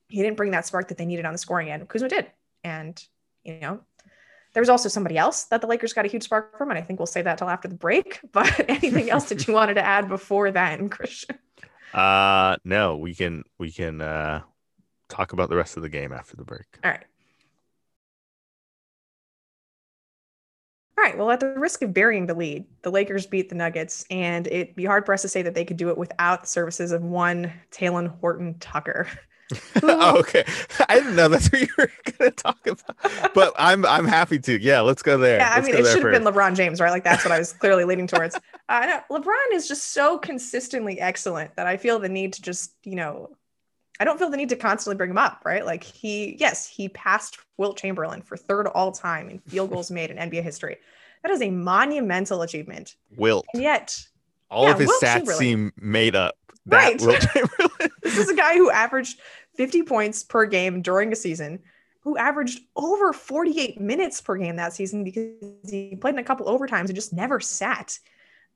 he 0.09 0.23
didn't 0.23 0.37
bring 0.37 0.53
that 0.53 0.67
spark 0.67 0.89
that 0.89 0.99
they 0.99 1.07
needed 1.07 1.25
on 1.25 1.33
the 1.33 1.39
scoring 1.39 1.71
end. 1.71 1.89
Kuzma 1.89 2.09
did. 2.09 2.27
And, 2.65 3.03
you 3.45 3.61
know, 3.61 3.81
there 4.55 4.61
was 4.61 4.69
also 4.69 4.89
somebody 4.89 5.19
else 5.19 5.45
that 5.45 5.61
the 5.61 5.67
Lakers 5.67 5.93
got 5.93 6.05
a 6.05 6.09
huge 6.09 6.25
spark 6.25 6.57
from, 6.57 6.71
and 6.71 6.79
I 6.79 6.83
think 6.83 6.99
we'll 6.99 7.07
say 7.07 7.23
that 7.23 7.39
till 7.39 7.49
after 7.49 7.69
the 7.69 7.75
break. 7.75 8.21
But 8.33 8.69
anything 8.69 9.11
else 9.11 9.29
that 9.29 9.47
you 9.47 9.55
wanted 9.55 9.75
to 9.75 9.85
add 9.85 10.09
before 10.09 10.51
then, 10.51 10.89
Christian? 10.89 11.39
Uh 11.93 12.57
no, 12.65 12.97
we 12.97 13.15
can 13.15 13.45
we 13.59 13.71
can 13.73 14.03
uh 14.03 14.43
talk 15.09 15.33
about 15.33 15.49
the 15.49 15.57
rest 15.57 15.77
of 15.77 15.83
the 15.83 15.89
game 15.89 16.13
after 16.13 16.37
the 16.37 16.45
break. 16.45 16.67
All 16.85 16.91
right. 16.91 17.05
All 20.99 21.05
right. 21.05 21.17
Well, 21.17 21.31
at 21.31 21.41
the 21.41 21.55
risk 21.55 21.83
of 21.83 21.95
burying 21.95 22.27
the 22.27 22.35
lead, 22.35 22.67
the 22.83 22.91
Lakers 22.91 23.27
beat 23.27 23.49
the 23.49 23.55
Nuggets, 23.55 24.05
and 24.11 24.47
it'd 24.49 24.75
be 24.75 24.85
hard 24.85 25.07
for 25.07 25.13
us 25.15 25.23
to 25.23 25.29
say 25.29 25.43
that 25.43 25.55
they 25.55 25.65
could 25.65 25.77
do 25.77 25.91
it 25.91 25.97
without 25.97 26.41
the 26.43 26.47
services 26.49 26.91
of 26.93 27.03
one 27.03 27.53
Talen 27.71 28.19
Horton 28.21 28.59
Tucker. 28.59 29.07
oh, 29.83 30.19
okay. 30.19 30.45
I 30.89 30.97
didn't 30.97 31.17
know 31.17 31.29
that's 31.29 31.51
what 31.51 31.61
you 31.61 31.69
were 31.79 31.91
going 32.19 32.31
to 32.31 32.37
talk 32.37 32.67
about, 32.67 33.35
but 33.35 33.55
I'm 33.59 33.87
I'm 33.87 34.07
happy 34.07 34.39
to. 34.41 34.61
Yeah, 34.61 34.81
let's 34.81 35.03
go 35.03 35.17
there. 35.17 35.39
Yeah, 35.39 35.55
let's 35.55 35.69
I 35.69 35.71
mean, 35.71 35.81
it 35.81 35.87
should 35.87 36.03
have 36.03 36.13
been 36.13 36.25
LeBron 36.25 36.55
James, 36.55 36.81
right? 36.81 36.91
Like 36.91 37.05
that's 37.05 37.25
what 37.25 37.33
I 37.33 37.39
was 37.39 37.53
clearly 37.53 37.85
leading 37.85 38.07
towards. 38.09 38.37
Uh, 38.69 39.01
LeBron 39.11 39.53
is 39.53 39.67
just 39.67 39.93
so 39.93 40.19
consistently 40.19 41.01
excellent 41.01 41.57
that 41.57 41.67
I 41.67 41.77
feel 41.77 41.99
the 41.99 42.09
need 42.09 42.35
to 42.35 42.43
just, 42.43 42.73
you 42.85 42.97
know, 42.97 43.31
I 44.01 44.05
don't 44.05 44.19
feel 44.19 44.31
the 44.31 44.37
need 44.37 44.51
to 44.51 44.57
constantly 44.57 44.97
bring 44.97 45.11
him 45.11 45.19
up, 45.19 45.43
right? 45.45 45.65
Like 45.65 45.83
he, 45.83 46.37
yes, 46.39 46.69
he 46.69 46.89
passed 46.91 47.39
Wilt 47.57 47.77
Chamberlain 47.77 48.23
for 48.23 48.37
third 48.37 48.67
all 48.69 48.93
time 48.93 49.31
in 49.31 49.39
field 49.41 49.71
goals 49.71 49.91
made 49.91 50.11
in 50.11 50.17
NBA 50.17 50.43
history. 50.43 50.77
That 51.23 51.33
is 51.33 51.43
a 51.43 51.51
monumental 51.51 52.43
achievement. 52.43 52.97
Wilt. 53.17 53.47
And 53.55 53.63
yet, 53.63 54.01
all 54.51 54.65
yeah, 54.65 54.73
of 54.73 54.79
his 54.79 54.89
Wilt 54.89 55.03
stats 55.03 55.27
seem 55.33 55.73
made 55.77 56.15
up. 56.15 56.37
right. 56.67 57.01
This 58.03 58.19
is 58.19 58.29
a 58.29 58.35
guy 58.35 58.55
who 58.55 58.71
averaged 58.71 59.21
50 59.57 59.83
points 59.83 60.23
per 60.23 60.47
game 60.47 60.83
during 60.83 61.13
a 61.13 61.17
season, 61.17 61.61
who 62.01 62.17
averaged 62.17 62.61
over 62.77 63.13
48 63.13 63.81
minutes 63.81 64.21
per 64.21 64.37
game 64.37 64.57
that 64.57 64.73
season 64.73 65.05
because 65.05 65.71
he 65.71 65.97
played 66.01 66.15
in 66.15 66.19
a 66.19 66.25
couple 66.25 66.47
overtimes 66.47 66.87
and 66.87 66.95
just 66.95 67.13
never 67.13 67.41
sat. 67.41 67.99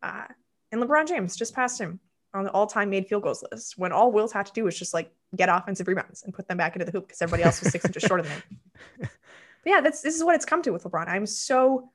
Uh, 0.03 0.25
and 0.71 0.83
LeBron 0.83 1.07
James 1.07 1.37
just 1.37 1.55
passed 1.55 1.81
him 1.81 2.01
on 2.35 2.45
the 2.45 2.51
all-time 2.53 2.89
made 2.89 3.07
field 3.07 3.23
goals 3.23 3.45
list 3.53 3.77
when 3.77 3.93
all 3.93 4.11
Wills 4.11 4.33
had 4.33 4.47
to 4.47 4.53
do 4.53 4.65
was 4.65 4.79
just 4.79 4.95
like 4.95 5.13
get 5.37 5.51
offensive 5.51 5.87
rebounds 5.87 6.23
and 6.23 6.33
put 6.33 6.49
them 6.49 6.57
back 6.57 6.75
into 6.75 6.85
the 6.85 6.93
hoop 6.93 7.07
because 7.07 7.21
everybody 7.21 7.43
else 7.43 7.61
was 7.61 7.71
six 7.71 7.85
inches 7.85 8.03
shorter 8.03 8.23
than 8.23 8.33
him. 8.33 9.09
But 9.65 9.71
yeah, 9.71 9.81
that's 9.81 10.01
this 10.01 10.17
is 10.17 10.25
what 10.25 10.35
it's 10.35 10.45
come 10.45 10.63
to 10.63 10.73
with 10.73 10.85
LeBron. 10.85 11.09
I'm 11.09 11.27
so 11.27 11.91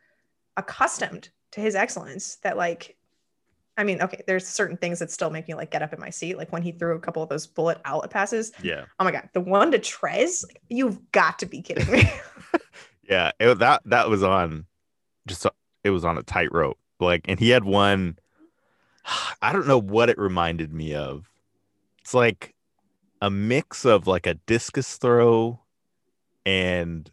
accustomed 0.55 1.29
to 1.51 1.61
his 1.61 1.75
excellence 1.75 2.37
that 2.37 2.57
like 2.57 2.96
I 3.77 3.83
mean, 3.83 4.01
okay, 4.01 4.21
there's 4.25 4.47
certain 4.47 4.75
things 4.77 4.99
that 4.99 5.11
still 5.11 5.29
make 5.29 5.47
me 5.47 5.53
like 5.53 5.71
get 5.71 5.81
up 5.81 5.93
in 5.93 5.99
my 5.99 6.09
seat. 6.09 6.37
Like 6.37 6.51
when 6.51 6.63
he 6.63 6.71
threw 6.71 6.95
a 6.95 6.99
couple 6.99 7.21
of 7.21 7.29
those 7.29 7.45
bullet 7.45 7.79
outlet 7.85 8.09
passes. 8.09 8.51
Yeah. 8.61 8.85
Oh 8.99 9.03
my 9.03 9.11
god, 9.11 9.29
the 9.33 9.41
one 9.41 9.71
to 9.71 9.79
Trez, 9.79 10.43
you've 10.69 11.11
got 11.11 11.39
to 11.39 11.45
be 11.45 11.61
kidding 11.61 11.89
me. 11.91 12.11
yeah, 13.09 13.31
it, 13.39 13.59
that 13.59 13.81
that 13.85 14.09
was 14.09 14.23
on 14.23 14.65
just 15.27 15.45
it 15.83 15.91
was 15.91 16.03
on 16.03 16.17
a 16.17 16.23
tightrope. 16.23 16.77
Like, 16.99 17.25
and 17.27 17.39
he 17.39 17.49
had 17.49 17.63
one 17.63 18.17
I 19.41 19.53
don't 19.53 19.67
know 19.67 19.79
what 19.79 20.09
it 20.09 20.17
reminded 20.17 20.73
me 20.73 20.93
of. 20.93 21.29
It's 22.01 22.13
like 22.13 22.53
a 23.21 23.29
mix 23.29 23.85
of 23.85 24.07
like 24.07 24.27
a 24.27 24.35
discus 24.35 24.97
throw 24.97 25.59
and 26.45 27.09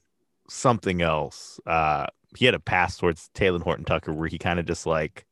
something 0.49 1.03
else. 1.03 1.59
Uh, 1.67 2.07
he 2.37 2.45
had 2.45 2.55
a 2.55 2.61
pass 2.61 2.97
towards 2.97 3.31
Talen 3.35 3.63
Horton 3.63 3.85
Tucker 3.85 4.13
where 4.13 4.29
he 4.29 4.39
kind 4.39 4.59
of 4.59 4.67
just 4.67 4.87
like 4.87 5.27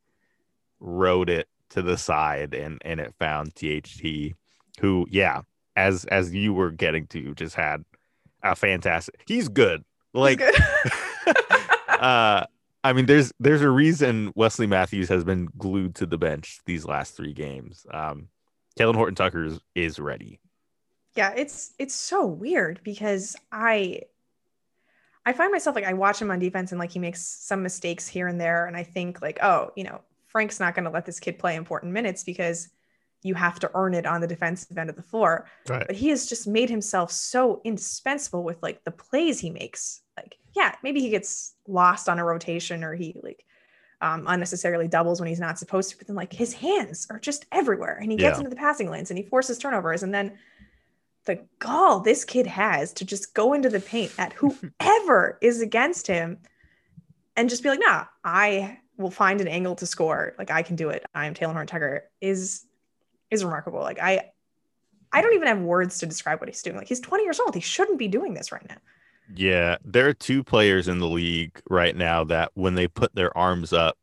rode 0.83 1.31
it 1.31 1.49
to 1.71 1.81
the 1.81 1.97
side 1.97 2.55
and 2.55 2.83
and 2.85 3.01
it 3.01 3.15
found 3.19 3.55
THT, 3.55 4.35
who 4.81 5.07
yeah, 5.11 5.43
as 5.77 6.05
as 6.07 6.35
you 6.35 6.53
were 6.53 6.71
getting 6.71 7.07
to, 7.09 7.35
just 7.35 7.55
had 7.55 7.85
a 8.43 8.55
fantastic. 8.55 9.23
He's 9.27 9.49
good. 9.49 9.85
Like, 10.13 10.41
he's 10.41 10.51
good. 11.25 11.37
uh, 11.89 12.45
I 12.85 12.93
mean, 12.93 13.07
there's 13.07 13.33
there's 13.39 13.63
a 13.63 13.71
reason 13.71 14.33
Wesley 14.35 14.67
Matthews 14.67 15.09
has 15.09 15.25
been 15.25 15.49
glued 15.57 15.95
to 15.97 16.07
the 16.07 16.19
bench 16.19 16.61
these 16.67 16.85
last 16.85 17.17
three 17.17 17.33
games. 17.33 17.87
Um, 17.91 18.29
Talen 18.79 18.95
Horton 18.95 19.15
Tucker 19.15 19.45
is, 19.45 19.61
is 19.75 19.99
ready. 19.99 20.41
Yeah, 21.15 21.33
it's 21.37 21.73
it's 21.79 21.95
so 21.95 22.27
weird 22.27 22.81
because 22.83 23.37
I 23.53 24.01
I 25.25 25.33
find 25.33 25.53
myself 25.53 25.77
like 25.77 25.85
I 25.85 25.93
watch 25.93 26.21
him 26.21 26.31
on 26.31 26.39
defense 26.39 26.73
and 26.73 26.79
like 26.79 26.91
he 26.91 26.99
makes 26.99 27.23
some 27.23 27.63
mistakes 27.63 28.09
here 28.09 28.27
and 28.27 28.41
there, 28.41 28.67
and 28.67 28.77
I 28.77 28.83
think 28.83 29.23
like, 29.23 29.39
oh, 29.43 29.71
you 29.77 29.85
know, 29.85 30.01
Frank's 30.33 30.59
not 30.59 30.75
going 30.75 30.85
to 30.85 30.91
let 30.91 31.05
this 31.05 31.21
kid 31.21 31.39
play 31.39 31.57
important 31.57 31.93
minutes 31.93 32.25
because 32.25 32.71
you 33.23 33.35
have 33.35 33.61
to 33.61 33.71
earn 33.75 33.95
it 33.95 34.07
on 34.07 34.21
the 34.21 34.27
defensive 34.27 34.77
end 34.77 34.91
of 34.91 34.97
the 34.97 35.03
floor. 35.03 35.47
Right. 35.69 35.87
But 35.87 35.95
he 35.95 36.09
has 36.09 36.27
just 36.27 36.47
made 36.47 36.71
himself 36.71 37.13
so 37.13 37.61
indispensable 37.65 38.43
with 38.43 38.61
like 38.63 38.83
the 38.85 38.91
plays 38.91 39.39
he 39.39 39.51
makes. 39.51 40.01
Like, 40.17 40.37
yeah, 40.55 40.75
maybe 40.83 41.01
he 41.01 41.11
gets 41.11 41.55
lost 41.69 42.09
on 42.09 42.19
a 42.19 42.25
rotation 42.25 42.83
or 42.83 42.95
he 42.95 43.15
like 43.23 43.45
um, 44.01 44.25
unnecessarily 44.27 44.89
doubles 44.89 45.21
when 45.21 45.29
he's 45.29 45.39
not 45.39 45.59
supposed 45.59 45.91
to, 45.91 45.99
but 45.99 46.07
then 46.07 46.17
like 46.17 46.33
his 46.33 46.55
hands 46.55 47.07
are 47.11 47.21
just 47.21 47.47
everywhere 47.53 47.99
and 48.01 48.11
he 48.11 48.17
gets 48.17 48.37
yeah. 48.37 48.39
into 48.39 48.51
the 48.51 48.57
passing 48.57 48.91
lanes 48.91 49.11
and 49.11 49.19
he 49.19 49.25
forces 49.25 49.59
turnovers. 49.59 50.03
And 50.03 50.13
then 50.13 50.39
the 51.27 51.47
gall 51.61 52.01
this 52.01 52.25
kid 52.25 52.49
has 52.49 52.93
to 52.95 53.05
just 53.05 53.35
go 53.35 53.53
into 53.53 53.69
the 53.69 53.81
paint 53.81 54.13
at 54.19 54.33
whoever 54.81 55.39
is 55.43 55.61
against 55.61 56.07
him 56.07 56.39
and 57.37 57.49
just 57.49 57.63
be 57.63 57.69
like, 57.69 57.81
nah, 57.81 58.07
I 58.25 58.79
will 58.99 59.11
find 59.11 59.41
an 59.41 59.49
angle 59.49 59.75
to 59.77 59.87
score. 59.87 60.35
Like 60.39 60.51
I 60.51 60.63
can 60.63 60.77
do 60.77 60.91
it. 60.91 61.05
I 61.15 61.27
am 61.27 61.35
Talen 61.35 61.53
Horton 61.53 61.67
Tucker 61.67 62.05
is 62.21 62.67
is 63.31 63.45
remarkable. 63.45 63.81
Like 63.81 63.99
I 64.01 64.31
I 65.13 65.21
don't 65.21 65.35
even 65.35 65.49
have 65.49 65.61
words 65.61 65.99
to 65.99 66.07
describe 66.07 66.41
what 66.41 66.49
he's 66.49 66.63
doing. 66.63 66.77
Like 66.77 66.89
he's 66.89 67.01
20 67.01 67.25
years 67.25 67.41
old. 67.41 67.55
He 67.55 67.61
shouldn't 67.61 67.99
be 67.99 68.09
doing 68.09 68.35
this 68.35 68.53
right 68.53 68.67
now. 68.69 68.77
Yeah, 69.35 69.77
there 69.85 70.09
are 70.09 70.15
two 70.15 70.43
players 70.45 70.89
in 70.89 70.99
the 70.99 71.09
league 71.09 71.61
right 71.71 71.97
now 71.97 72.25
that 72.25 72.51
when 72.55 72.75
they 72.75 72.89
put 72.89 73.15
their 73.15 73.37
arms 73.37 73.73
up 73.73 73.97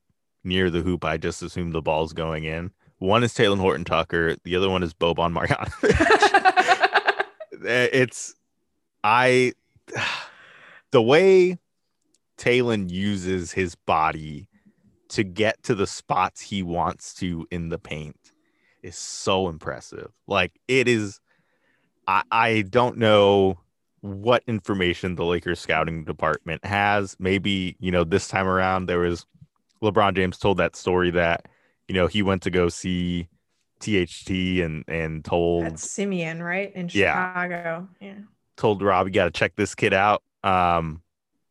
near 0.44 0.70
the 0.70 0.82
hoop, 0.82 1.06
I 1.06 1.18
just 1.18 1.44
assume 1.44 1.72
the 1.72 1.82
ball's 1.82 2.14
going 2.14 2.46
in. 2.46 2.72
One 3.00 3.24
is 3.24 3.34
Talen 3.34 3.60
Horton 3.60 3.86
Tucker. 3.86 4.38
The 4.44 4.56
other 4.56 4.70
one 4.70 4.84
is 4.84 4.94
Boban 4.94 5.34
Marjanovic. 5.34 6.66
Eh, 7.66 7.90
it's 7.92 8.36
I 9.04 9.54
the 10.92 11.02
way 11.02 11.60
Talen 12.38 12.90
uses 12.90 13.52
his 13.52 13.76
body 13.76 14.48
to 15.10 15.24
get 15.24 15.62
to 15.64 15.76
the 15.76 15.88
spots 15.88 16.42
he 16.42 16.64
wants 16.64 17.14
to 17.16 17.48
in 17.52 17.70
the 17.70 17.80
paint 17.80 18.32
is 18.84 18.98
so 18.98 19.50
impressive. 19.50 20.12
Like 20.28 20.60
it 20.68 20.88
is 20.88 21.20
I, 22.08 22.24
I 22.32 22.62
don't 22.62 22.98
know 22.98 23.60
what 24.02 24.44
information 24.48 25.16
the 25.16 25.26
Lakers 25.26 25.60
scouting 25.60 26.06
department 26.06 26.64
has. 26.66 27.16
Maybe, 27.20 27.76
you 27.80 27.92
know, 27.92 28.04
this 28.04 28.28
time 28.28 28.48
around 28.48 28.86
there 28.86 29.00
was 29.00 29.26
LeBron 29.84 30.16
James 30.16 30.38
told 30.38 30.58
that 30.58 30.76
story 30.76 31.12
that, 31.12 31.46
you 31.88 31.96
know, 31.96 32.08
he 32.08 32.22
went 32.22 32.44
to 32.44 32.50
go 32.50 32.70
see 32.70 33.28
THT 33.80 34.30
and 34.62 34.84
and 34.88 35.24
told 35.24 35.66
That's 35.66 35.90
Simeon, 35.90 36.42
right? 36.42 36.74
In 36.76 36.88
Chicago. 36.88 37.88
Yeah. 38.00 38.08
yeah. 38.08 38.20
Told 38.58 38.82
Rob, 38.82 39.08
you 39.08 39.14
gotta 39.14 39.32
check 39.32 39.56
this 39.56 39.76
kid 39.76 39.94
out. 39.94 40.24
Um 40.44 41.02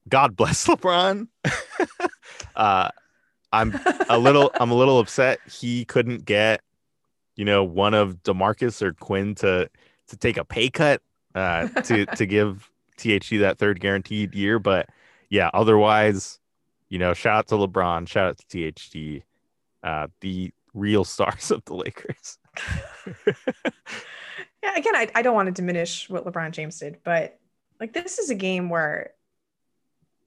God 0.09 0.37
bless 0.37 0.67
LeBron. 0.69 1.29
uh 2.57 2.89
I'm 3.53 3.79
a 4.09 4.19
little 4.19 4.51
I'm 4.61 4.71
a 4.71 4.75
little 4.75 4.99
upset 4.99 5.41
he 5.51 5.85
couldn't 5.85 6.25
get, 6.25 6.61
you 7.37 7.45
know, 7.45 7.65
one 7.65 7.95
of 7.95 8.23
DeMarcus 8.23 8.83
or 8.83 8.93
Quinn 8.93 9.35
to 9.37 9.69
to 10.09 10.17
take 10.17 10.37
a 10.37 10.45
pay 10.45 10.71
cut 10.71 11.03
uh, 11.35 11.69
to 11.69 12.07
to 12.07 12.27
give 12.27 12.71
THT 12.97 13.41
that 13.41 13.57
third 13.59 13.81
guaranteed 13.81 14.35
year. 14.35 14.59
But 14.59 14.89
yeah, 15.31 15.51
otherwise, 15.55 16.39
you 16.89 16.99
know, 16.99 17.15
shout 17.15 17.39
out 17.39 17.49
to 17.49 17.55
LeBron, 17.55 18.09
shout 18.09 18.29
out 18.29 18.39
to 18.39 18.71
THT, 18.71 19.25
uh, 19.83 20.09
the 20.21 20.53
real 20.75 21.05
stars 21.05 21.51
of 21.51 21.65
the 21.65 21.75
Lakers. 21.75 22.39
yeah, 23.27 24.77
again, 24.77 24.97
I, 24.97 25.11
I 25.15 25.23
don't 25.23 25.35
want 25.35 25.47
to 25.47 25.53
diminish 25.53 26.09
what 26.09 26.25
LeBron 26.25 26.53
James 26.53 26.79
did, 26.79 26.99
but 27.05 27.39
like 27.81 27.93
this 27.93 28.19
is 28.19 28.31
a 28.31 28.35
game 28.35 28.69
where 28.69 29.13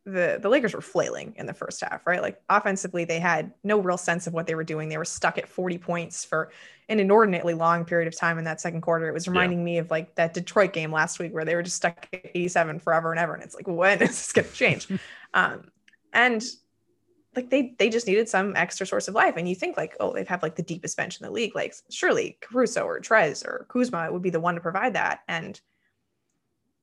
the 0.05 0.39
the 0.41 0.49
Lakers 0.49 0.73
were 0.73 0.81
flailing 0.81 1.33
in 1.37 1.45
the 1.45 1.53
first 1.53 1.81
half, 1.81 2.05
right? 2.07 2.21
Like 2.21 2.41
offensively, 2.49 3.05
they 3.05 3.19
had 3.19 3.53
no 3.63 3.79
real 3.79 3.97
sense 3.97 4.25
of 4.25 4.33
what 4.33 4.47
they 4.47 4.55
were 4.55 4.63
doing. 4.63 4.89
They 4.89 4.97
were 4.97 5.05
stuck 5.05 5.37
at 5.37 5.47
40 5.47 5.77
points 5.77 6.25
for 6.25 6.51
an 6.89 6.99
inordinately 6.99 7.53
long 7.53 7.85
period 7.85 8.07
of 8.07 8.17
time 8.17 8.37
in 8.39 8.45
that 8.45 8.59
second 8.59 8.81
quarter. 8.81 9.07
It 9.07 9.13
was 9.13 9.27
reminding 9.27 9.59
yeah. 9.59 9.65
me 9.65 9.77
of 9.77 9.91
like 9.91 10.15
that 10.15 10.33
Detroit 10.33 10.73
game 10.73 10.91
last 10.91 11.19
week 11.19 11.33
where 11.33 11.45
they 11.45 11.55
were 11.55 11.61
just 11.61 11.75
stuck 11.75 12.07
at 12.11 12.31
87 12.33 12.79
forever 12.79 13.11
and 13.11 13.19
ever. 13.19 13.35
And 13.35 13.43
it's 13.43 13.55
like, 13.55 13.67
when 13.67 14.01
is 14.01 14.09
this 14.09 14.33
going 14.33 14.47
to 14.47 14.53
change? 14.53 14.87
um, 15.33 15.69
and 16.13 16.43
like 17.35 17.49
they 17.49 17.75
they 17.77 17.89
just 17.89 18.07
needed 18.07 18.27
some 18.27 18.55
extra 18.55 18.85
source 18.87 19.07
of 19.07 19.13
life. 19.13 19.35
And 19.37 19.47
you 19.47 19.55
think 19.55 19.77
like, 19.77 19.95
oh, 19.99 20.13
they've 20.13 20.27
had 20.27 20.41
like 20.41 20.55
the 20.55 20.63
deepest 20.63 20.97
bench 20.97 21.19
in 21.19 21.25
the 21.25 21.31
league. 21.31 21.55
Like 21.55 21.75
surely 21.89 22.37
Caruso 22.41 22.83
or 22.83 22.99
Trez 22.99 23.45
or 23.45 23.67
Kuzma 23.69 24.11
would 24.11 24.23
be 24.23 24.31
the 24.31 24.39
one 24.39 24.55
to 24.55 24.61
provide 24.61 24.95
that. 24.95 25.21
And 25.27 25.61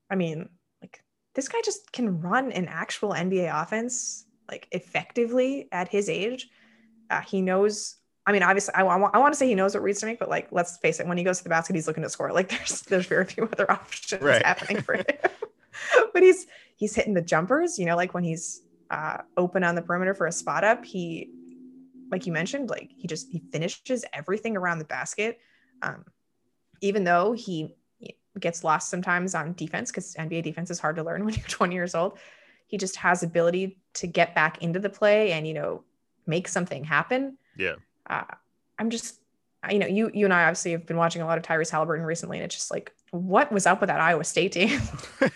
I 0.08 0.14
mean, 0.14 0.48
this 1.38 1.46
guy 1.48 1.60
just 1.64 1.92
can 1.92 2.20
run 2.20 2.50
an 2.50 2.66
actual 2.66 3.10
NBA 3.10 3.62
offense 3.62 4.26
like 4.50 4.66
effectively 4.72 5.68
at 5.70 5.86
his 5.86 6.08
age. 6.08 6.48
Uh, 7.10 7.20
he 7.20 7.40
knows. 7.40 7.94
I 8.26 8.32
mean, 8.32 8.42
obviously, 8.42 8.74
I, 8.74 8.80
I, 8.80 8.96
want, 8.96 9.14
I 9.14 9.18
want 9.18 9.32
to 9.32 9.38
say 9.38 9.46
he 9.46 9.54
knows 9.54 9.72
what 9.72 9.84
reads 9.84 10.00
to 10.00 10.06
make, 10.06 10.18
but 10.18 10.28
like, 10.28 10.48
let's 10.50 10.78
face 10.78 10.98
it, 10.98 11.06
when 11.06 11.16
he 11.16 11.22
goes 11.22 11.38
to 11.38 11.44
the 11.44 11.48
basket, 11.48 11.76
he's 11.76 11.86
looking 11.86 12.02
to 12.02 12.10
score. 12.10 12.32
Like, 12.32 12.48
there's 12.58 12.80
there's 12.82 13.06
very 13.06 13.24
few 13.24 13.44
other 13.44 13.70
options 13.70 14.20
right. 14.20 14.44
happening 14.44 14.82
for 14.82 14.94
him. 14.94 15.04
but 16.12 16.24
he's 16.24 16.48
he's 16.74 16.96
hitting 16.96 17.14
the 17.14 17.22
jumpers. 17.22 17.78
You 17.78 17.86
know, 17.86 17.94
like 17.94 18.14
when 18.14 18.24
he's 18.24 18.62
uh, 18.90 19.18
open 19.36 19.62
on 19.62 19.76
the 19.76 19.82
perimeter 19.82 20.14
for 20.14 20.26
a 20.26 20.32
spot 20.32 20.64
up, 20.64 20.84
he, 20.84 21.30
like 22.10 22.26
you 22.26 22.32
mentioned, 22.32 22.68
like 22.68 22.90
he 22.96 23.06
just 23.06 23.30
he 23.30 23.38
finishes 23.52 24.04
everything 24.12 24.56
around 24.56 24.80
the 24.80 24.86
basket. 24.86 25.38
Um, 25.82 26.04
even 26.80 27.04
though 27.04 27.32
he 27.32 27.76
gets 28.38 28.64
lost 28.64 28.90
sometimes 28.90 29.34
on 29.34 29.52
defense 29.54 29.90
because 29.90 30.14
NBA 30.14 30.42
defense 30.42 30.70
is 30.70 30.78
hard 30.78 30.96
to 30.96 31.02
learn 31.02 31.24
when 31.24 31.34
you're 31.34 31.46
20 31.46 31.74
years 31.74 31.94
old. 31.94 32.18
He 32.66 32.76
just 32.76 32.96
has 32.96 33.22
ability 33.22 33.78
to 33.94 34.06
get 34.06 34.34
back 34.34 34.62
into 34.62 34.78
the 34.78 34.90
play 34.90 35.32
and 35.32 35.46
you 35.46 35.54
know 35.54 35.84
make 36.26 36.48
something 36.48 36.84
happen. 36.84 37.38
Yeah. 37.56 37.76
Uh, 38.08 38.24
I'm 38.78 38.90
just 38.90 39.20
you 39.70 39.78
know 39.78 39.86
you 39.86 40.10
you 40.12 40.26
and 40.26 40.34
I 40.34 40.44
obviously 40.44 40.72
have 40.72 40.86
been 40.86 40.98
watching 40.98 41.22
a 41.22 41.26
lot 41.26 41.38
of 41.38 41.44
Tyrese 41.44 41.70
Halliburton 41.70 42.04
recently, 42.04 42.38
and 42.38 42.44
it's 42.44 42.54
just 42.54 42.70
like 42.70 42.92
what 43.10 43.50
was 43.50 43.66
up 43.66 43.80
with 43.80 43.88
that 43.88 44.00
Iowa 44.00 44.24
State 44.24 44.52
team? 44.52 44.80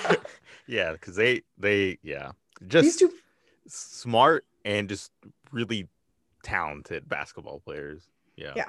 yeah, 0.66 0.92
because 0.92 1.16
they 1.16 1.42
they 1.56 1.98
yeah 2.02 2.32
just 2.66 2.98
two... 2.98 3.10
smart 3.66 4.44
and 4.64 4.88
just 4.88 5.10
really 5.50 5.88
talented 6.42 7.08
basketball 7.08 7.60
players. 7.60 8.06
Yeah. 8.36 8.52
Yeah 8.54 8.68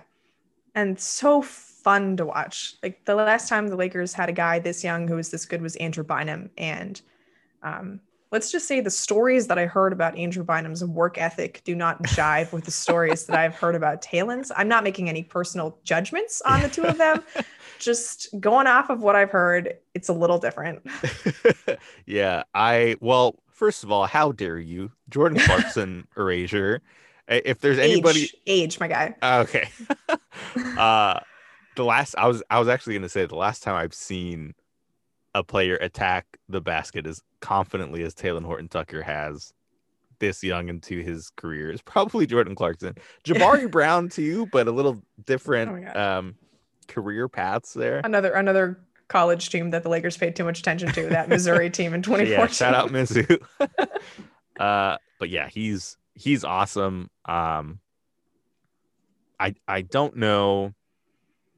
and 0.76 1.00
so 1.00 1.42
fun 1.42 2.18
to 2.18 2.26
watch. 2.26 2.76
Like 2.84 3.06
the 3.06 3.16
last 3.16 3.50
time 3.50 3.68
the 3.68 3.76
Lakers 3.76 4.14
had 4.14 4.30
a 4.30 4.34
guy 4.34 4.60
this 4.60 4.84
young 4.84 5.08
who 5.08 5.16
was 5.16 5.30
this 5.30 5.46
good 5.46 5.62
was 5.62 5.76
Andrew 5.78 6.04
Bynum. 6.04 6.50
And 6.58 7.02
um, 7.64 8.02
let's 8.32 8.52
just 8.52 8.68
say 8.68 8.82
the 8.82 8.90
stories 8.90 9.48
that 9.48 9.58
I 9.58 9.66
heard 9.66 9.94
about 9.94 10.18
Andrew 10.18 10.44
Bynum's 10.44 10.84
work 10.84 11.18
ethic 11.18 11.62
do 11.64 11.76
not 11.76 12.02
jive 12.04 12.52
with 12.52 12.66
the 12.66 12.72
stories 12.72 13.26
that 13.26 13.38
I've 13.38 13.56
heard 13.56 13.76
about 13.76 14.02
Talen's. 14.02 14.52
I'm 14.56 14.68
not 14.68 14.84
making 14.84 15.10
any 15.10 15.24
personal 15.24 15.78
judgments 15.84 16.42
on 16.42 16.62
the 16.62 16.70
two 16.70 16.84
of 16.84 16.98
them. 16.98 17.24
just 17.80 18.28
going 18.40 18.68
off 18.68 18.90
of 18.90 19.02
what 19.02 19.16
I've 19.16 19.32
heard, 19.32 19.78
it's 19.94 20.10
a 20.10 20.14
little 20.14 20.38
different. 20.38 20.86
yeah, 22.06 22.44
I 22.54 22.98
well, 23.00 23.40
first 23.48 23.84
of 23.84 23.92
all, 23.92 24.06
how 24.06 24.32
dare 24.32 24.60
you, 24.60 24.92
Jordan 25.10 25.40
Clarkson 25.40 26.08
erasure? 26.18 26.82
If 27.30 27.60
there's 27.60 27.78
anybody 27.78 28.24
age, 28.24 28.36
age 28.48 28.80
my 28.80 28.88
guy. 28.88 29.16
Okay. 29.22 29.70
uh 30.78 31.20
the 31.76 31.86
last 31.86 32.16
I 32.18 32.28
was 32.28 32.44
I 32.50 32.60
was 32.60 32.68
actually 32.68 32.96
gonna 32.96 33.10
say 33.10 33.26
the 33.26 33.36
last 33.36 33.64
time 33.64 33.76
I've 33.76 33.94
seen 33.94 34.56
a 35.36 35.44
player 35.44 35.76
attack 35.76 36.26
the 36.50 36.60
basket 36.60 37.06
as 37.06 37.22
confidently 37.40 38.04
as 38.04 38.16
Talen 38.16 38.44
Horton 38.44 38.68
Tucker 38.68 39.04
has 39.04 39.54
this 40.20 40.44
young 40.44 40.68
into 40.70 41.02
his 41.02 41.30
career 41.38 41.72
is 41.72 41.82
probably 41.82 42.26
Jordan 42.26 42.56
Clarkson. 42.56 42.96
Jabari 43.24 43.70
Brown 43.70 44.10
too, 44.10 44.48
but 44.52 44.68
a 44.68 44.72
little 44.72 45.02
different 45.26 45.88
oh 45.96 46.02
um 46.02 46.36
career 46.88 47.28
paths 47.28 47.74
there. 47.74 48.02
Another 48.04 48.34
another 48.34 48.80
college 49.08 49.50
team 49.50 49.70
that 49.72 49.84
the 49.84 49.90
Lakers 49.90 50.18
paid 50.18 50.36
too 50.36 50.44
much 50.44 50.60
attention 50.60 50.92
to, 50.92 51.08
that 51.10 51.30
Missouri 51.30 51.70
team 51.70 51.94
in 51.94 52.02
2014. 52.02 52.40
yeah, 52.40 52.48
shout 52.48 52.76
out 52.76 52.90
Mizzou. 52.90 53.42
uh 54.60 54.98
but 55.20 55.30
yeah, 55.30 55.48
he's 55.48 55.98
he's 56.20 56.44
awesome. 56.44 57.10
Um, 57.26 57.80
I 59.40 59.56
I 59.68 59.82
don't 59.82 60.18
know 60.18 60.74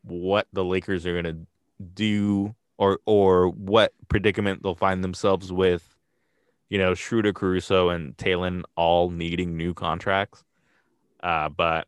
what 0.03 0.47
the 0.53 0.63
Lakers 0.63 1.05
are 1.05 1.21
gonna 1.21 1.39
do 1.93 2.55
or 2.77 2.99
or 3.05 3.49
what 3.49 3.93
predicament 4.07 4.63
they'll 4.63 4.75
find 4.75 5.03
themselves 5.03 5.51
with. 5.51 5.95
You 6.69 6.77
know, 6.77 6.93
Schroeder, 6.93 7.33
Caruso, 7.33 7.89
and 7.89 8.15
Talen 8.15 8.63
all 8.77 9.09
needing 9.09 9.57
new 9.57 9.73
contracts. 9.73 10.43
Uh, 11.21 11.49
but 11.49 11.87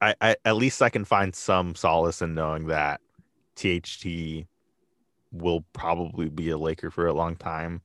I, 0.00 0.14
I 0.20 0.36
at 0.44 0.56
least 0.56 0.82
I 0.82 0.88
can 0.88 1.04
find 1.04 1.34
some 1.34 1.74
solace 1.74 2.22
in 2.22 2.34
knowing 2.34 2.66
that 2.66 3.00
THT 3.54 4.46
will 5.32 5.64
probably 5.72 6.28
be 6.28 6.50
a 6.50 6.58
Laker 6.58 6.90
for 6.90 7.06
a 7.06 7.12
long 7.12 7.36
time. 7.36 7.82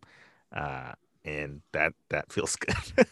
Uh, 0.56 0.94
and 1.26 1.62
that 1.74 1.94
that 2.10 2.32
feels 2.32 2.56
good. 2.56 3.08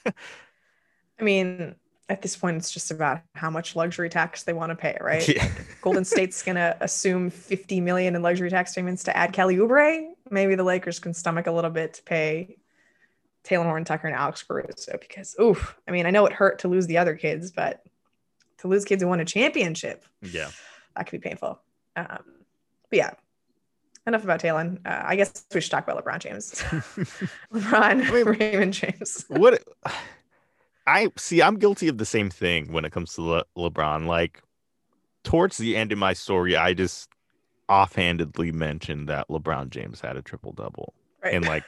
I 1.20 1.24
mean, 1.24 1.76
at 2.10 2.22
this 2.22 2.36
point, 2.36 2.58
it's 2.58 2.72
just 2.72 2.92
about 2.92 3.22
how 3.34 3.50
much 3.50 3.76
luxury 3.76 4.10
tax 4.10 4.44
they 4.44 4.54
want 4.54 4.70
to 4.70 4.76
pay, 4.76 4.98
right? 5.02 5.28
Yeah. 5.28 5.44
Like 5.44 5.82
Golden 5.82 6.06
State's 6.06 6.42
gonna 6.44 6.78
assume 6.80 7.30
50 7.30 7.82
million 7.82 8.16
in 8.16 8.22
luxury 8.22 8.50
tax 8.50 8.74
payments 8.74 9.04
to 9.06 9.18
add 9.18 9.34
Kelly 9.34 9.58
Oubre. 9.58 10.12
Maybe 10.30 10.56
the 10.56 10.64
Lakers 10.64 11.00
can 11.00 11.14
stomach 11.14 11.48
a 11.48 11.52
little 11.52 11.72
bit 11.72 11.96
to 11.96 12.04
pay 12.04 12.58
Talen 13.44 13.66
Horton 13.66 13.86
Tucker 13.86 14.08
and 14.08 14.16
Alex 14.16 14.44
Caruso 14.44 14.98
because, 15.00 15.36
oof, 15.42 15.76
I 15.88 15.92
mean, 15.92 16.06
I 16.06 16.12
know 16.12 16.26
it 16.26 16.34
hurt 16.34 16.60
to 16.60 16.68
lose 16.68 16.88
the 16.88 16.98
other 16.98 17.16
kids, 17.16 17.52
but 17.52 17.84
to 18.60 18.68
lose 18.68 18.86
kids 18.86 19.04
who 19.04 19.10
won 19.10 19.20
a 19.20 19.26
championship, 19.26 20.06
yeah, 20.22 20.50
that 20.96 21.08
could 21.08 21.22
be 21.22 21.30
painful. 21.30 21.60
Um, 21.96 22.24
but 22.90 22.98
yeah, 22.98 23.12
enough 24.08 24.24
about 24.24 24.42
Talen. 24.42 24.80
Uh, 24.86 25.02
I 25.06 25.16
guess 25.16 25.46
we 25.54 25.62
should 25.62 25.72
talk 25.72 25.88
about 25.88 26.04
LeBron 26.04 26.20
James. 26.20 26.52
LeBron, 27.54 28.08
I 28.08 28.12
mean, 28.12 28.26
Raymond 28.26 28.74
James. 28.74 29.26
what 29.28 29.64
I 30.88 31.10
see, 31.18 31.42
I'm 31.42 31.58
guilty 31.58 31.88
of 31.88 31.98
the 31.98 32.06
same 32.06 32.30
thing 32.30 32.72
when 32.72 32.84
it 32.84 32.92
comes 32.92 33.14
to 33.14 33.22
Le- 33.22 33.46
LeBron. 33.58 34.06
Like 34.06 34.42
towards 35.24 35.58
the 35.58 35.78
end 35.78 35.92
of 35.92 35.98
my 35.98 36.14
story, 36.14 36.56
I 36.56 36.74
just 36.74 37.10
offhandedly 37.70 38.52
mentioned 38.52 39.08
that 39.08 39.28
LeBron 39.30 39.70
James 39.70 40.02
had 40.02 40.18
a 40.18 40.22
triple 40.22 40.52
double, 40.52 40.94
right. 41.24 41.34
and 41.34 41.46
like 41.46 41.64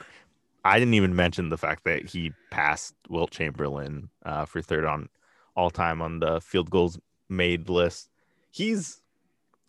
I 0.64 0.78
didn't 0.78 0.94
even 0.94 1.16
mention 1.16 1.48
the 1.48 1.56
fact 1.56 1.84
that 1.84 2.06
he 2.06 2.32
passed 2.50 2.94
Wilt 3.08 3.30
Chamberlain 3.30 4.10
uh, 4.24 4.44
for 4.44 4.60
third 4.60 4.84
on 4.84 5.08
all 5.54 5.70
time 5.70 6.02
on 6.02 6.20
the 6.20 6.40
field 6.40 6.70
goals 6.70 6.98
made 7.28 7.68
list. 7.68 8.10
He's 8.50 9.00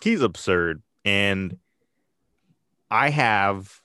he's 0.01 0.21
absurd, 0.21 0.81
and 1.05 1.57
I 2.89 3.09
have. 3.09 3.81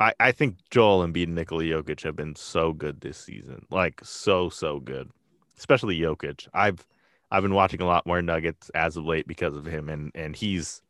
I, 0.00 0.12
I 0.18 0.32
think 0.32 0.56
Joel 0.70 1.06
Embiid 1.06 1.24
and 1.24 1.34
Nikola 1.36 1.64
Jokic 1.64 2.02
have 2.02 2.16
been 2.16 2.34
so 2.34 2.72
good 2.72 3.00
this 3.00 3.16
season, 3.18 3.64
like 3.70 4.00
so 4.02 4.48
so 4.48 4.80
good, 4.80 5.10
especially 5.56 5.98
Jokic. 5.98 6.48
I've 6.52 6.84
I've 7.30 7.42
been 7.42 7.54
watching 7.54 7.80
a 7.80 7.86
lot 7.86 8.06
more 8.06 8.20
Nuggets 8.20 8.70
as 8.74 8.96
of 8.96 9.04
late 9.04 9.26
because 9.26 9.56
of 9.56 9.66
him, 9.66 9.88
and 9.88 10.10
and 10.14 10.34
he's 10.34 10.82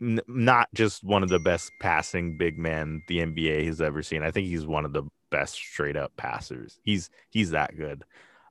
n- 0.00 0.20
not 0.26 0.68
just 0.74 1.04
one 1.04 1.22
of 1.22 1.28
the 1.28 1.38
best 1.38 1.70
passing 1.80 2.36
big 2.38 2.58
men 2.58 3.02
the 3.08 3.18
NBA 3.18 3.66
has 3.66 3.80
ever 3.80 4.02
seen. 4.02 4.22
I 4.22 4.30
think 4.30 4.48
he's 4.48 4.66
one 4.66 4.84
of 4.84 4.92
the 4.92 5.04
best 5.30 5.54
straight 5.54 5.96
up 5.96 6.16
passers. 6.16 6.78
He's 6.82 7.10
he's 7.30 7.50
that 7.50 7.76
good. 7.76 8.04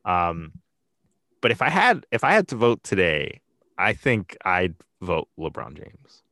Um, 0.03 0.53
but 1.41 1.51
if 1.51 1.61
I 1.61 1.69
had 1.69 2.05
if 2.11 2.23
I 2.23 2.33
had 2.33 2.47
to 2.49 2.55
vote 2.55 2.83
today, 2.83 3.41
I 3.77 3.93
think 3.93 4.37
I'd 4.43 4.75
vote 5.01 5.29
LeBron 5.39 5.75
James. 5.77 6.23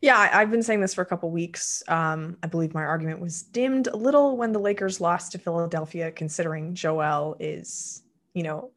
Yeah, 0.00 0.16
I, 0.18 0.40
have 0.40 0.50
been 0.50 0.62
saying 0.62 0.80
this 0.80 0.94
for 0.94 1.02
a 1.02 1.06
couple 1.06 1.30
weeks. 1.30 1.82
Um, 1.88 2.36
I 2.42 2.46
believe 2.46 2.72
my 2.72 2.84
argument 2.84 3.20
was 3.20 3.42
dimmed 3.42 3.86
a 3.86 3.96
little 3.96 4.36
when 4.36 4.52
the 4.52 4.58
Lakers 4.58 5.00
lost 5.00 5.32
to 5.32 5.38
Philadelphia, 5.38 6.10
considering 6.10 6.74
Joel 6.74 7.36
is, 7.38 8.02
you 8.32 8.42
know, 8.42 8.70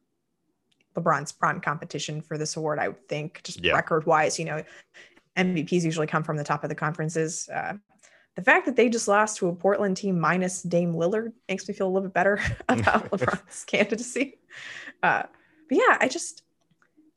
LeBron's 0.96 1.32
prime 1.32 1.60
competition 1.60 2.20
for 2.20 2.38
this 2.38 2.56
award, 2.56 2.78
I 2.78 2.88
would 2.88 3.08
think, 3.08 3.40
just 3.42 3.64
yeah. 3.64 3.72
record 3.72 4.06
wise. 4.06 4.38
You 4.38 4.44
know, 4.44 4.64
MVPs 5.36 5.82
usually 5.82 6.06
come 6.06 6.22
from 6.22 6.36
the 6.36 6.44
top 6.44 6.62
of 6.62 6.68
the 6.68 6.74
conferences. 6.74 7.48
Uh, 7.48 7.74
the 8.36 8.42
fact 8.42 8.66
that 8.66 8.76
they 8.76 8.88
just 8.88 9.08
lost 9.08 9.38
to 9.38 9.48
a 9.48 9.54
Portland 9.54 9.96
team 9.96 10.18
minus 10.18 10.62
Dame 10.62 10.94
Lillard 10.94 11.32
makes 11.48 11.68
me 11.68 11.74
feel 11.74 11.86
a 11.86 11.90
little 11.90 12.08
bit 12.08 12.14
better 12.14 12.40
about 12.68 13.10
LeBron's 13.10 13.64
candidacy. 13.64 14.38
Uh, 15.02 15.22
but 15.68 15.78
yeah, 15.78 15.98
I 16.00 16.08
just, 16.08 16.43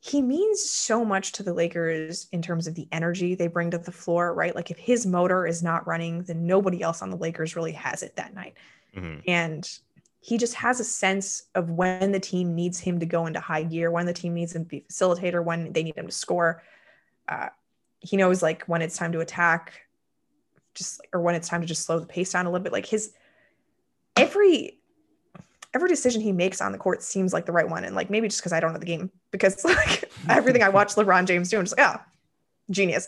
he 0.07 0.21
means 0.21 0.61
so 0.61 1.03
much 1.03 1.33
to 1.33 1.43
the 1.43 1.53
Lakers 1.53 2.27
in 2.31 2.41
terms 2.41 2.67
of 2.67 2.75
the 2.75 2.87
energy 2.91 3.35
they 3.35 3.47
bring 3.47 3.71
to 3.71 3.77
the 3.77 3.91
floor, 3.91 4.33
right? 4.33 4.55
Like 4.55 4.71
if 4.71 4.77
his 4.77 5.05
motor 5.05 5.45
is 5.45 5.61
not 5.61 5.85
running, 5.85 6.23
then 6.23 6.47
nobody 6.47 6.81
else 6.81 7.01
on 7.01 7.09
the 7.09 7.17
Lakers 7.17 7.55
really 7.55 7.73
has 7.73 8.03
it 8.03 8.15
that 8.15 8.33
night. 8.33 8.53
Mm-hmm. 8.95 9.19
And 9.27 9.79
he 10.21 10.37
just 10.37 10.53
has 10.55 10.79
a 10.79 10.83
sense 10.83 11.43
of 11.55 11.71
when 11.71 12.11
the 12.11 12.19
team 12.19 12.55
needs 12.55 12.79
him 12.79 12.99
to 12.99 13.05
go 13.05 13.25
into 13.25 13.39
high 13.39 13.63
gear, 13.63 13.91
when 13.91 14.05
the 14.05 14.13
team 14.13 14.33
needs 14.33 14.55
him 14.55 14.63
to 14.63 14.69
be 14.69 14.85
facilitator, 14.89 15.43
when 15.43 15.73
they 15.73 15.83
need 15.83 15.97
him 15.97 16.07
to 16.07 16.13
score. 16.13 16.63
Uh, 17.27 17.49
he 17.99 18.15
knows 18.17 18.41
like 18.41 18.63
when 18.63 18.81
it's 18.81 18.97
time 18.97 19.11
to 19.11 19.19
attack, 19.19 19.81
just 20.73 21.01
or 21.11 21.21
when 21.21 21.35
it's 21.35 21.49
time 21.49 21.61
to 21.61 21.67
just 21.67 21.85
slow 21.85 21.99
the 21.99 22.05
pace 22.05 22.31
down 22.31 22.45
a 22.45 22.49
little 22.49 22.63
bit. 22.63 22.71
Like 22.71 22.85
his 22.85 23.11
every 24.15 24.79
every 25.77 25.89
decision 25.89 26.19
he 26.19 26.31
makes 26.31 26.59
on 26.59 26.71
the 26.71 26.77
court 26.79 27.03
seems 27.03 27.33
like 27.33 27.45
the 27.45 27.51
right 27.51 27.69
one. 27.69 27.83
And 27.83 27.95
like 27.95 28.09
maybe 28.09 28.27
just 28.27 28.41
because 28.41 28.51
I 28.51 28.59
don't 28.59 28.73
know 28.73 28.79
the 28.79 28.85
game, 28.87 29.11
because 29.29 29.63
like 29.65 30.11
everything 30.27 30.63
I 30.63 30.69
watch 30.69 30.95
LeBron 30.95 31.25
James 31.25 31.49
do, 31.49 31.59
I'm 31.59 31.65
just 31.65 31.77
like, 31.77 31.87
oh, 31.87 32.01
genius. 32.71 33.07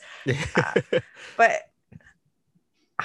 Uh, 0.56 0.82
but 1.38 1.62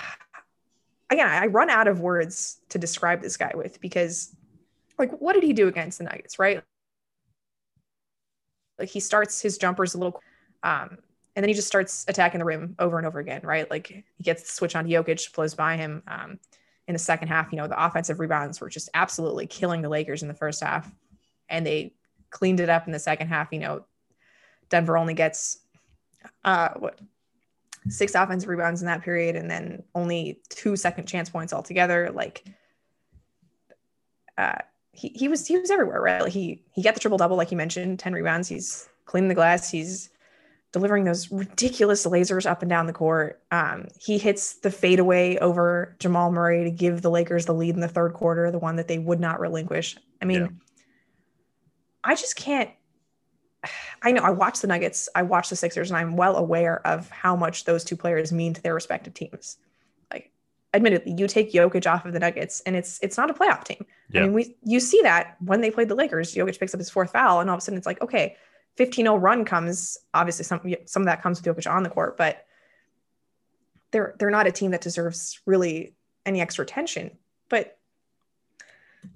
again, 1.11 1.27
I 1.27 1.47
run 1.47 1.71
out 1.71 1.89
of 1.89 2.01
words 2.01 2.61
to 2.69 2.79
describe 2.79 3.23
this 3.23 3.39
guy 3.39 3.53
with 3.55 3.81
because, 3.81 4.37
like, 4.99 5.19
what 5.19 5.33
did 5.33 5.43
he 5.43 5.55
do 5.55 5.67
against 5.67 5.97
the 5.97 6.05
Nuggets, 6.05 6.39
right? 6.39 6.63
Like, 8.79 8.91
he 8.91 9.01
starts 9.01 9.41
his 9.41 9.57
jumpers 9.57 9.95
a 9.95 9.99
little, 9.99 10.21
um, 10.63 10.99
and 11.35 11.43
then 11.43 11.49
he 11.49 11.55
just 11.55 11.69
starts 11.69 12.05
attacking 12.07 12.39
the 12.39 12.45
rim 12.45 12.75
over 12.79 12.99
and 12.99 13.07
over 13.07 13.19
again, 13.19 13.41
right? 13.45 13.69
Like, 13.71 13.87
he 13.87 14.05
gets 14.23 14.43
the 14.43 14.49
switch 14.49 14.77
on 14.77 14.87
Jokic, 14.87 15.27
flows 15.31 15.55
by 15.55 15.79
him. 15.79 16.03
Um, 16.07 16.39
in 16.87 16.93
the 16.93 16.99
second 16.99 17.29
half, 17.29 17.51
you 17.53 17.57
know, 17.57 17.67
the 17.67 17.85
offensive 17.85 18.21
rebounds 18.21 18.61
were 18.61 18.69
just 18.69 18.91
absolutely 18.95 19.47
killing 19.47 19.83
the 19.83 19.89
Lakers 19.89 20.23
in 20.23 20.29
the 20.29 20.35
first 20.35 20.63
half, 20.63 20.91
and 21.49 21.67
they 21.67 21.95
cleaned 22.31 22.61
it 22.61 22.69
up 22.69 22.87
in 22.87 22.93
the 22.93 22.99
second 22.99 23.29
half. 23.29 23.53
You 23.53 23.61
know, 23.61 23.85
Denver 24.69 24.99
only 24.99 25.15
gets 25.15 25.59
uh, 26.45 26.71
what 26.79 27.01
six 27.89 28.15
offensive 28.15 28.49
rebounds 28.49 28.81
in 28.81 28.87
that 28.87 29.03
period 29.03 29.37
and 29.37 29.51
then 29.51 29.83
only 29.95 30.41
two 30.49 30.77
second 30.77 31.07
chance 31.07 31.29
points 31.29 31.53
altogether. 31.53 32.11
Like 32.13 32.45
uh, 34.39 34.59
he, 34.93 35.09
he 35.09 35.29
was 35.29 35.47
he 35.47 35.59
was 35.59 35.71
everywhere, 35.71 36.01
right? 36.01 36.23
Like 36.23 36.33
he 36.33 36.63
he 36.73 36.83
got 36.83 36.95
the 36.95 37.01
triple 37.01 37.19
double, 37.19 37.37
like 37.37 37.51
you 37.51 37.57
mentioned, 37.57 37.99
10 37.99 38.13
rebounds. 38.13 38.49
He's 38.49 38.89
cleaning 39.05 39.29
the 39.29 39.35
glass, 39.35 39.71
he's 39.71 40.11
delivering 40.75 41.05
those 41.05 41.31
ridiculous 41.31 42.05
lasers 42.05 42.51
up 42.51 42.61
and 42.61 42.69
down 42.69 42.87
the 42.87 42.93
court. 42.93 43.41
Um, 43.51 43.87
he 43.99 44.19
hits 44.19 44.57
the 44.57 44.71
fadeaway 44.71 45.39
over 45.39 45.97
Jamal 46.01 46.31
Murray 46.31 46.65
to 46.65 46.71
give 46.71 47.01
the 47.01 47.11
Lakers 47.11 47.47
the 47.47 47.55
lead 47.55 47.75
in 47.75 47.81
the 47.81 47.89
third 47.89 48.13
quarter, 48.13 48.51
the 48.51 48.59
one 48.59 48.77
that 48.77 48.89
they 48.89 48.99
would 48.99 49.21
not 49.21 49.41
relinquish. 49.41 49.97
I 50.21 50.25
mean, 50.25 50.41
yeah. 50.43 50.49
I 52.03 52.17
just 52.17 52.37
can't 52.37 52.71
I 54.03 54.13
know 54.13 54.23
I 54.23 54.31
watch 54.31 54.61
the 54.61 54.67
Nuggets, 54.67 55.09
I 55.15 55.23
watch 55.23 55.49
the 55.49 55.57
Sixers, 55.57 55.91
and 55.91 55.97
I'm 55.97 56.17
well 56.17 56.37
aware 56.37 56.87
of 56.87 57.09
how 57.11 57.37
much 57.37 57.65
those 57.65 57.85
two 57.85 57.97
players 57.97 58.33
mean 58.33 58.53
to 58.55 58.63
their 58.63 58.75
respective 58.75 59.15
teams. 59.15 59.57
Like, 60.13 60.31
admittedly, 60.75 61.15
you 61.17 61.27
take 61.27 61.53
Jokic 61.53 61.91
off 61.91 62.05
of 62.05 62.13
the 62.13 62.19
Nuggets, 62.19 62.61
and 62.67 62.77
it's 62.77 62.99
it's 63.03 63.17
not 63.17 63.31
a 63.31 63.35
playoff 63.35 63.65
team. 63.65 63.87
Yeah. 64.11 64.21
I 64.21 64.25
mean, 64.25 64.33
we 64.35 64.57
you 64.63 64.81
see 64.81 65.01
that 65.03 65.37
when 65.41 65.61
they 65.61 65.71
played 65.71 65.89
the 65.89 65.95
Lakers, 65.95 66.35
Jokic 66.35 66.59
picks 66.59 66.75
up 66.75 66.81
his 66.81 66.91
fourth 66.91 67.13
foul, 67.13 67.41
and 67.41 67.49
all 67.49 67.55
of 67.55 67.59
a 67.59 67.61
sudden 67.63 67.79
it's 67.79 67.87
like, 67.87 68.03
okay, 68.03 68.37
15-0 68.79 69.21
run 69.21 69.45
comes. 69.45 69.99
Obviously, 70.13 70.45
some 70.45 70.61
some 70.87 71.03
of 71.03 71.07
that 71.07 71.23
comes 71.23 71.43
with 71.43 71.57
Jokic 71.57 71.71
on 71.71 71.83
the 71.83 71.91
court, 71.91 72.17
but 72.17 72.45
they're 73.91 74.15
they're 74.19 74.31
not 74.31 74.47
a 74.47 74.53
team 74.53 74.73
that 74.73 74.81
deserves 74.81 75.41
really 75.47 75.95
any 76.27 76.41
extra 76.41 76.65
attention. 76.65 77.17
But 77.49 77.79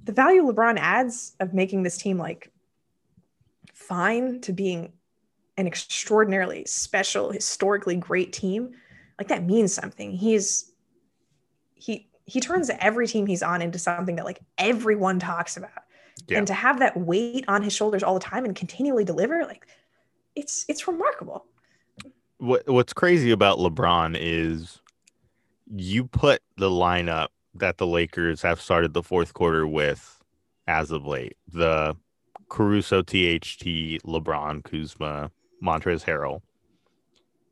the 0.04 0.12
value 0.12 0.42
LeBron 0.42 0.78
adds 0.78 1.34
of 1.40 1.54
making 1.54 1.82
this 1.82 1.96
team 1.96 2.18
like 2.18 2.52
fine 3.74 4.40
to 4.42 4.52
being 4.52 4.92
an 5.56 5.66
extraordinarily 5.66 6.64
special, 6.66 7.32
historically 7.32 7.96
great 7.96 8.32
team, 8.32 8.74
like 9.18 9.28
that 9.28 9.44
means 9.44 9.72
something. 9.72 10.12
He's 10.12 10.72
he 11.74 12.08
he 12.24 12.40
turns 12.40 12.70
every 12.78 13.08
team 13.08 13.26
he's 13.26 13.42
on 13.42 13.62
into 13.62 13.78
something 13.78 14.16
that 14.16 14.24
like 14.24 14.40
everyone 14.58 15.18
talks 15.18 15.56
about. 15.56 15.70
Yeah. 16.28 16.38
And 16.38 16.46
to 16.46 16.54
have 16.54 16.78
that 16.80 16.96
weight 16.96 17.44
on 17.48 17.62
his 17.62 17.72
shoulders 17.72 18.02
all 18.02 18.14
the 18.14 18.20
time 18.20 18.44
and 18.44 18.54
continually 18.54 19.04
deliver, 19.04 19.44
like 19.44 19.66
it's 20.36 20.64
it's 20.68 20.86
remarkable. 20.86 21.46
What 22.38 22.68
what's 22.68 22.92
crazy 22.92 23.30
about 23.30 23.58
LeBron 23.58 24.16
is 24.18 24.80
you 25.74 26.04
put 26.04 26.42
the 26.56 26.70
lineup 26.70 27.28
that 27.54 27.78
the 27.78 27.86
Lakers 27.86 28.42
have 28.42 28.60
started 28.60 28.92
the 28.92 29.02
fourth 29.02 29.34
quarter 29.34 29.66
with 29.66 30.22
as 30.66 30.90
of 30.90 31.06
late. 31.06 31.36
The 31.52 31.96
Caruso, 32.48 33.02
THT, 33.02 34.00
LeBron, 34.04 34.64
Kuzma, 34.64 35.30
montrez 35.62 36.04
Harrell. 36.04 36.42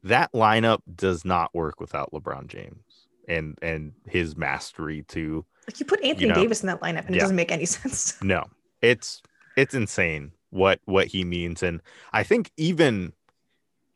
That 0.04 0.32
lineup 0.32 0.80
does 0.94 1.24
not 1.24 1.54
work 1.54 1.80
without 1.80 2.12
LeBron 2.12 2.46
James 2.46 3.08
and 3.28 3.58
and 3.60 3.92
his 4.06 4.36
mastery 4.36 5.02
to 5.08 5.44
like 5.66 5.80
you 5.80 5.86
put 5.86 6.02
Anthony 6.04 6.28
you 6.28 6.32
know, 6.32 6.40
Davis 6.40 6.62
in 6.62 6.68
that 6.68 6.80
lineup 6.80 7.06
and 7.06 7.10
yeah. 7.10 7.16
it 7.16 7.20
doesn't 7.20 7.36
make 7.36 7.50
any 7.50 7.64
sense. 7.66 8.20
No. 8.22 8.44
It's 8.90 9.22
it's 9.56 9.74
insane 9.74 10.32
what 10.50 10.80
what 10.84 11.06
he 11.06 11.24
means 11.24 11.62
and 11.62 11.82
I 12.12 12.22
think 12.22 12.50
even 12.56 13.12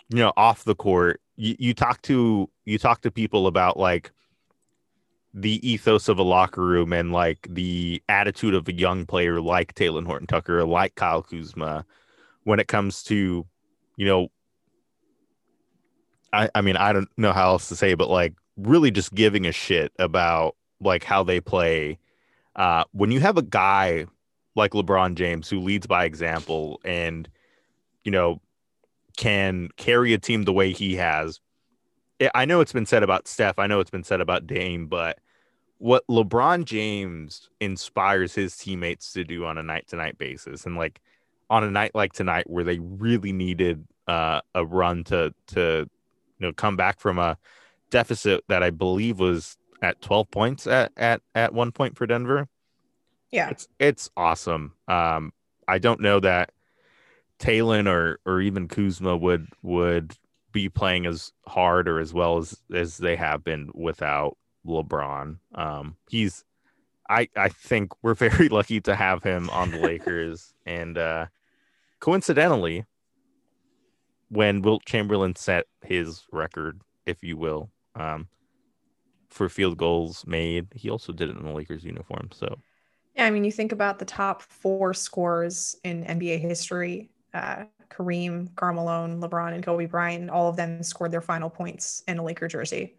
you 0.09 0.19
know 0.19 0.33
off 0.37 0.65
the 0.65 0.75
court 0.75 1.21
you, 1.37 1.55
you 1.59 1.75
talk 1.75 2.03
to 2.03 2.51
you 2.65 2.79
talk 2.79 3.03
to 3.03 3.11
people 3.11 3.47
about 3.47 3.79
like 3.79 4.11
the 5.33 5.67
ethos 5.69 6.09
of 6.09 6.19
a 6.19 6.23
locker 6.23 6.65
room 6.65 6.93
and 6.93 7.13
like 7.13 7.47
the 7.49 8.03
attitude 8.09 8.55
of 8.55 8.67
a 8.69 8.73
young 8.73 9.07
player 9.07 9.41
like 9.41 9.75
Talen 9.75 10.07
Horton 10.07 10.27
Tucker, 10.27 10.65
like 10.65 10.97
Kyle 10.97 11.23
Kuzma, 11.23 11.85
when 12.45 12.59
it 12.59 12.69
comes 12.69 13.03
to, 13.05 13.47
you 13.97 14.07
know, 14.07 14.29
I, 16.33 16.51
I 16.55 16.61
mean, 16.61 16.77
I 16.77 16.93
don't 16.93 17.09
know 17.17 17.33
how 17.33 17.51
else 17.51 17.69
to 17.69 17.77
say, 17.77 17.95
but 17.95 18.11
like 18.11 18.35
really 18.57 18.91
just 18.91 19.15
giving 19.15 19.47
a 19.47 19.53
shit 19.53 19.93
about 19.99 20.57
like 20.81 21.05
how 21.05 21.23
they 21.23 21.41
play. 21.41 21.99
Uh, 22.57 22.85
when 22.93 23.11
you 23.11 23.21
have 23.21 23.39
a 23.39 23.43
guy 23.43 24.07
like 24.61 24.73
LeBron 24.73 25.15
James 25.15 25.49
who 25.49 25.61
leads 25.61 25.87
by 25.87 26.05
example 26.05 26.81
and, 26.85 27.29
you 28.05 28.13
know, 28.13 28.41
can 29.17 29.69
carry 29.77 30.15
a 30.15 30.19
team 30.19 30.45
the 30.45 30.53
way 30.53 30.73
he 30.73 30.97
has, 30.97 31.41
I 32.35 32.45
know 32.45 32.61
it's 32.61 32.73
been 32.73 32.87
said 32.87 33.03
about 33.03 33.27
Steph. 33.27 33.59
I 33.59 33.67
know 33.67 33.81
it's 33.81 33.91
been 33.91 34.05
said 34.05 34.21
about 34.21 34.47
Dame, 34.47 34.87
but 34.87 35.19
what 35.79 36.07
LeBron 36.09 36.65
James 36.65 37.49
inspires 37.61 38.35
his 38.35 38.57
teammates 38.57 39.13
to 39.15 39.25
do 39.25 39.47
on 39.47 39.57
a 39.57 39.63
night 39.63 39.89
to 39.89 39.97
night 39.97 40.19
basis, 40.19 40.67
and 40.67 40.77
like 40.77 41.01
on 41.49 41.65
a 41.65 41.71
night 41.71 41.95
like 41.95 42.13
tonight 42.13 42.49
where 42.49 42.65
they 42.65 42.79
really 42.79 43.33
needed 43.33 43.87
uh, 44.07 44.41
a 44.55 44.65
run 44.65 45.05
to 45.05 45.35
to 45.49 45.89
you 46.39 46.47
know 46.47 46.53
come 46.53 46.77
back 46.77 47.01
from 47.01 47.19
a 47.19 47.39
deficit 47.89 48.45
that 48.49 48.63
I 48.63 48.71
believe 48.71 49.19
was 49.19 49.57
at 49.83 50.03
12 50.03 50.31
points 50.31 50.67
at 50.67 50.93
at 50.99 51.23
at 51.35 51.55
one 51.55 51.73
point 51.73 51.97
for 51.97 52.07
Denver. 52.07 52.49
Yeah, 53.33 53.51
it's 53.51 53.69
it's 53.79 54.11
awesome. 54.17 54.75
Um, 54.89 55.33
I 55.69 55.79
don't 55.79 56.01
know 56.01 56.21
that 56.21 56.51
Talen 57.39 57.89
or 57.89 58.19
or 58.27 58.41
even 58.41 58.69
Kuzma 58.69 59.17
would 59.17 59.49
would 59.63 60.15
be 60.53 60.69
playing 60.69 61.07
as 61.07 61.33
hard 61.47 61.89
or 61.89 62.01
as 62.01 62.13
well 62.13 62.39
as 62.39 62.61
as 62.75 62.99
they 62.99 63.17
have 63.17 63.45
been 63.45 63.71
without 63.75 64.37
LeBron. 64.67 65.39
Um, 65.55 65.97
he's 66.09 66.45
I 67.09 67.29
I 67.37 67.49
think 67.49 67.93
we're 68.03 68.15
very 68.29 68.49
lucky 68.49 68.81
to 68.83 68.95
have 68.97 69.23
him 69.23 69.51
on 69.51 69.71
the 69.71 69.79
Lakers, 69.79 70.53
and 70.67 70.99
uh, 70.99 71.27
coincidentally, 72.01 72.85
when 74.29 74.63
Wilt 74.63 74.85
Chamberlain 74.85 75.35
set 75.37 75.67
his 75.83 76.25
record, 76.33 76.81
if 77.07 77.23
you 77.23 77.37
will, 77.37 77.71
um, 77.95 78.29
for 79.29 79.49
field 79.49 79.77
goals 79.79 80.25
made, 80.27 80.69
he 80.75 80.91
also 80.91 81.13
did 81.13 81.29
it 81.29 81.37
in 81.37 81.45
the 81.45 81.53
Lakers 81.53 81.85
uniform. 81.85 82.29
So, 82.33 82.59
yeah, 83.15 83.27
I 83.27 83.31
mean, 83.31 83.45
you 83.45 83.53
think 83.53 83.73
about 83.73 83.99
the 83.99 84.05
top 84.05 84.43
four 84.43 84.95
scores 84.95 85.77
in 85.85 86.05
NBA 86.05 86.41
history: 86.41 87.11
uh, 87.35 87.65
Kareem, 87.89 88.55
Karl 88.57 88.75
Malone, 88.75 89.21
LeBron, 89.21 89.53
and 89.53 89.65
Kobe 89.65 89.87
Bryant. 89.87 90.31
All 90.31 90.49
of 90.49 90.57
them 90.57 90.83
scored 90.83 91.13
their 91.13 91.21
final 91.21 91.51
points 91.51 92.03
in 92.09 92.19
a 92.19 92.25
Laker 92.25 92.49
jersey. 92.49 92.95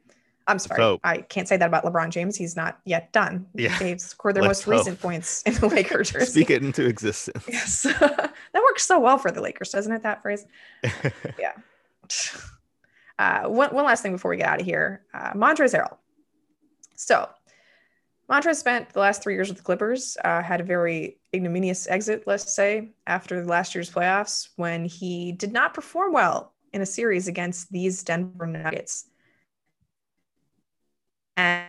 I'm 0.48 0.60
sorry, 0.60 0.80
so, 0.80 1.00
I 1.04 1.20
can't 1.20 1.48
say 1.48 1.56
that 1.58 1.68
about 1.68 1.86
LeBron 1.86 2.10
James. 2.10 2.36
He's 2.36 2.56
not 2.56 2.80
yet 2.84 3.12
done. 3.14 3.46
Yeah, 3.54 3.78
they've 3.80 4.02
scored 4.02 4.36
their 4.36 4.44
most 4.44 4.64
hope. 4.64 4.74
recent 4.74 5.00
points 5.02 5.44
in 5.44 5.54
the 5.54 5.68
Lakers 5.68 6.12
jersey. 6.12 6.26
Speak 6.26 6.50
it 6.50 6.64
into 6.64 6.86
existence. 6.86 7.46
Yes, 7.48 7.84
that 8.00 8.34
works 8.54 8.84
so 8.84 9.00
well 9.00 9.18
for 9.18 9.32
the 9.32 9.42
Lakers, 9.42 9.70
doesn't 9.70 9.92
it? 9.92 10.04
That 10.04 10.22
phrase. 10.22 10.46
yeah. 11.40 11.54
Uh, 13.20 13.48
one, 13.48 13.70
one 13.70 13.86
last 13.86 14.02
thing 14.02 14.14
before 14.14 14.32
we 14.32 14.38
get 14.38 14.48
out 14.48 14.60
of 14.60 14.66
here, 14.66 15.04
uh, 15.14 15.32
Montrezl. 15.34 15.96
So, 16.96 17.30
Montrezl 18.32 18.56
spent 18.56 18.90
the 18.94 19.00
last 19.00 19.22
three 19.22 19.34
years 19.34 19.50
with 19.50 19.58
the 19.58 19.64
Clippers. 19.64 20.18
Uh, 20.24 20.42
had 20.42 20.62
a 20.62 20.64
very 20.64 21.18
ignominious 21.36 21.88
exit, 21.88 22.24
let's 22.26 22.54
say, 22.56 22.94
after 23.06 23.46
last 23.46 23.76
year's 23.76 23.90
playoffs 23.90 24.50
when 24.56 24.86
he 24.86 25.34
did 25.34 25.52
not 25.52 25.74
perform 25.74 26.14
well 26.14 26.54
in 26.72 26.82
a 26.82 26.86
series 26.86 27.28
against 27.28 27.72
these 27.72 28.04
Denver 28.04 28.48
Nuggets 28.48 29.10
and, 31.38 31.66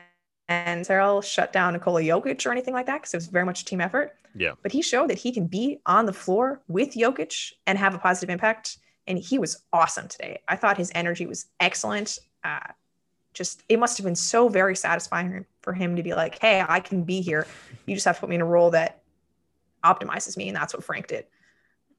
and 0.49 0.87
Cyril 0.87 1.23
shut 1.23 1.53
down 1.53 1.73
Nikola 1.73 2.03
Jokic 2.03 2.45
or 2.47 2.53
anything 2.53 2.75
like 2.75 2.87
that 2.87 3.01
because 3.01 3.15
it 3.15 3.19
was 3.19 3.27
very 3.27 3.45
much 3.45 3.63
a 3.63 3.65
team 3.65 3.81
effort. 3.81 4.13
Yeah. 4.35 4.53
But 4.63 4.73
he 4.73 4.83
showed 4.83 5.11
that 5.11 5.19
he 5.19 5.33
can 5.33 5.47
be 5.47 5.81
on 5.87 6.07
the 6.07 6.13
floor 6.13 6.63
with 6.69 6.95
Jokic 6.95 7.53
and 7.67 7.79
have 7.79 7.95
a 7.95 7.99
positive 7.99 8.31
impact. 8.31 8.79
And 9.07 9.19
he 9.19 9.39
was 9.39 9.63
awesome 9.73 10.09
today. 10.09 10.41
I 10.49 10.57
thought 10.57 10.79
his 10.79 10.93
energy 10.95 11.27
was 11.27 11.47
excellent. 11.61 12.19
Uh, 12.45 12.61
just 13.35 13.63
it 13.69 13.79
must 13.79 13.97
have 13.99 14.05
been 14.05 14.15
so 14.15 14.49
very 14.49 14.77
satisfying 14.77 15.45
for 15.63 15.73
him 15.73 15.97
to 15.97 16.03
be 16.03 16.15
like, 16.15 16.39
"Hey, 16.41 16.65
I 16.67 16.81
can 16.81 17.05
be 17.05 17.21
here. 17.21 17.47
You 17.87 17.95
just 17.95 18.05
have 18.05 18.17
to 18.17 18.21
put 18.21 18.29
me 18.29 18.37
in 18.37 18.43
a 18.43 18.47
role 18.47 18.71
that 18.71 19.03
optimizes 19.85 20.37
me," 20.37 20.49
and 20.49 20.57
that's 20.57 20.75
what 20.75 20.85
Frank 20.85 21.07
did. 21.09 21.27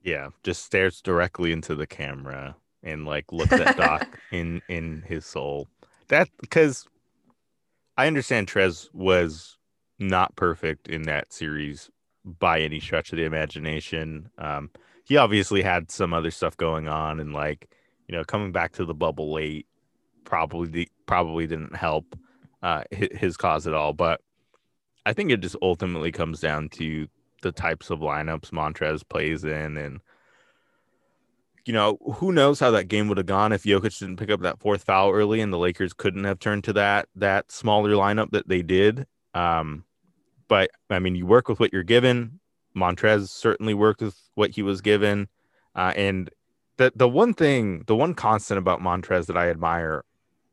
Yeah, 0.02 0.30
just 0.43 0.65
stares 0.65 1.02
directly 1.02 1.52
into 1.52 1.76
the 1.76 1.88
camera 1.88 2.56
and 2.84 3.06
like 3.06 3.32
looks 3.32 3.54
at 3.54 3.78
Doc 3.78 4.19
in 4.32 4.62
in 4.67 5.04
his 5.08 5.26
soul. 5.26 5.67
That 6.10 6.30
because 6.41 6.88
I 7.97 8.08
understand 8.08 8.47
Trez 8.47 8.89
was 8.93 9.58
not 9.99 10.36
perfect 10.36 10.88
in 10.88 11.04
that 11.04 11.32
series 11.32 11.89
by 12.26 12.60
any 12.60 12.80
stretch 12.80 13.12
of 13.12 13.17
the 13.17 13.26
imagination. 13.26 14.30
Um, 14.38 14.71
he 15.06 15.17
obviously 15.17 15.62
had 15.62 15.91
some 15.91 16.13
other 16.13 16.32
stuff 16.32 16.58
going 16.58 16.88
on, 16.88 17.19
and 17.19 17.34
like 17.34 17.69
you 18.08 18.15
know, 18.17 18.23
coming 18.23 18.52
back 18.52 18.73
to 18.73 18.86
the 18.86 18.93
bubble 18.93 19.32
late 19.34 19.67
probably 20.26 20.89
probably 21.06 21.47
didn't 21.47 21.76
help 21.76 22.17
uh, 22.63 22.84
his 22.91 23.38
cause 23.38 23.67
at 23.67 23.73
all. 23.73 23.93
But 23.93 24.21
I 25.06 25.13
think 25.13 25.30
it 25.30 25.41
just 25.41 25.58
ultimately 25.62 26.12
comes 26.12 26.39
down 26.39 26.69
to 26.69 27.08
the 27.41 27.52
types 27.52 27.89
of 27.89 27.99
lineups 27.99 28.52
Montrez 28.52 29.08
plays 29.08 29.43
in, 29.43 29.78
and 29.78 29.99
you 31.65 31.73
know, 31.73 31.97
who 32.15 32.32
knows 32.32 32.60
how 32.60 32.71
that 32.71 32.88
game 32.88 33.08
would 33.08 33.17
have 33.17 33.28
gone 33.28 33.54
if 33.54 33.63
Jokic 33.63 33.99
didn't 33.99 34.17
pick 34.17 34.32
up 34.32 34.41
that 34.41 34.60
fourth 34.60 34.84
foul 34.84 35.12
early 35.12 35.39
and 35.39 35.54
the 35.54 35.58
Lakers 35.58 35.93
couldn't 35.93 36.23
have 36.23 36.39
turned 36.39 36.63
to 36.65 36.73
that 36.73 37.08
that 37.15 37.52
smaller 37.52 37.91
lineup 37.91 38.32
that 38.32 38.47
they 38.47 38.62
did. 38.62 39.06
Um, 39.34 39.84
but 40.47 40.71
I 40.89 40.99
mean, 40.99 41.15
you 41.15 41.26
work 41.26 41.47
with 41.49 41.60
what 41.60 41.73
you're 41.73 41.84
given. 41.84 42.39
Montrez 42.76 43.30
certainly 43.30 43.73
worked 43.73 44.02
with 44.02 44.17
what 44.36 44.52
he 44.52 44.63
was 44.63 44.82
given, 44.82 45.28
uh, 45.76 45.93
and 45.95 46.30
the 46.78 46.91
the 46.95 47.10
one 47.10 47.34
thing, 47.34 47.84
the 47.88 47.95
one 47.95 48.13
constant 48.13 48.58
about 48.58 48.82
Montrez 48.82 49.28
that 49.28 49.38
I 49.38 49.49
admire, 49.49 50.04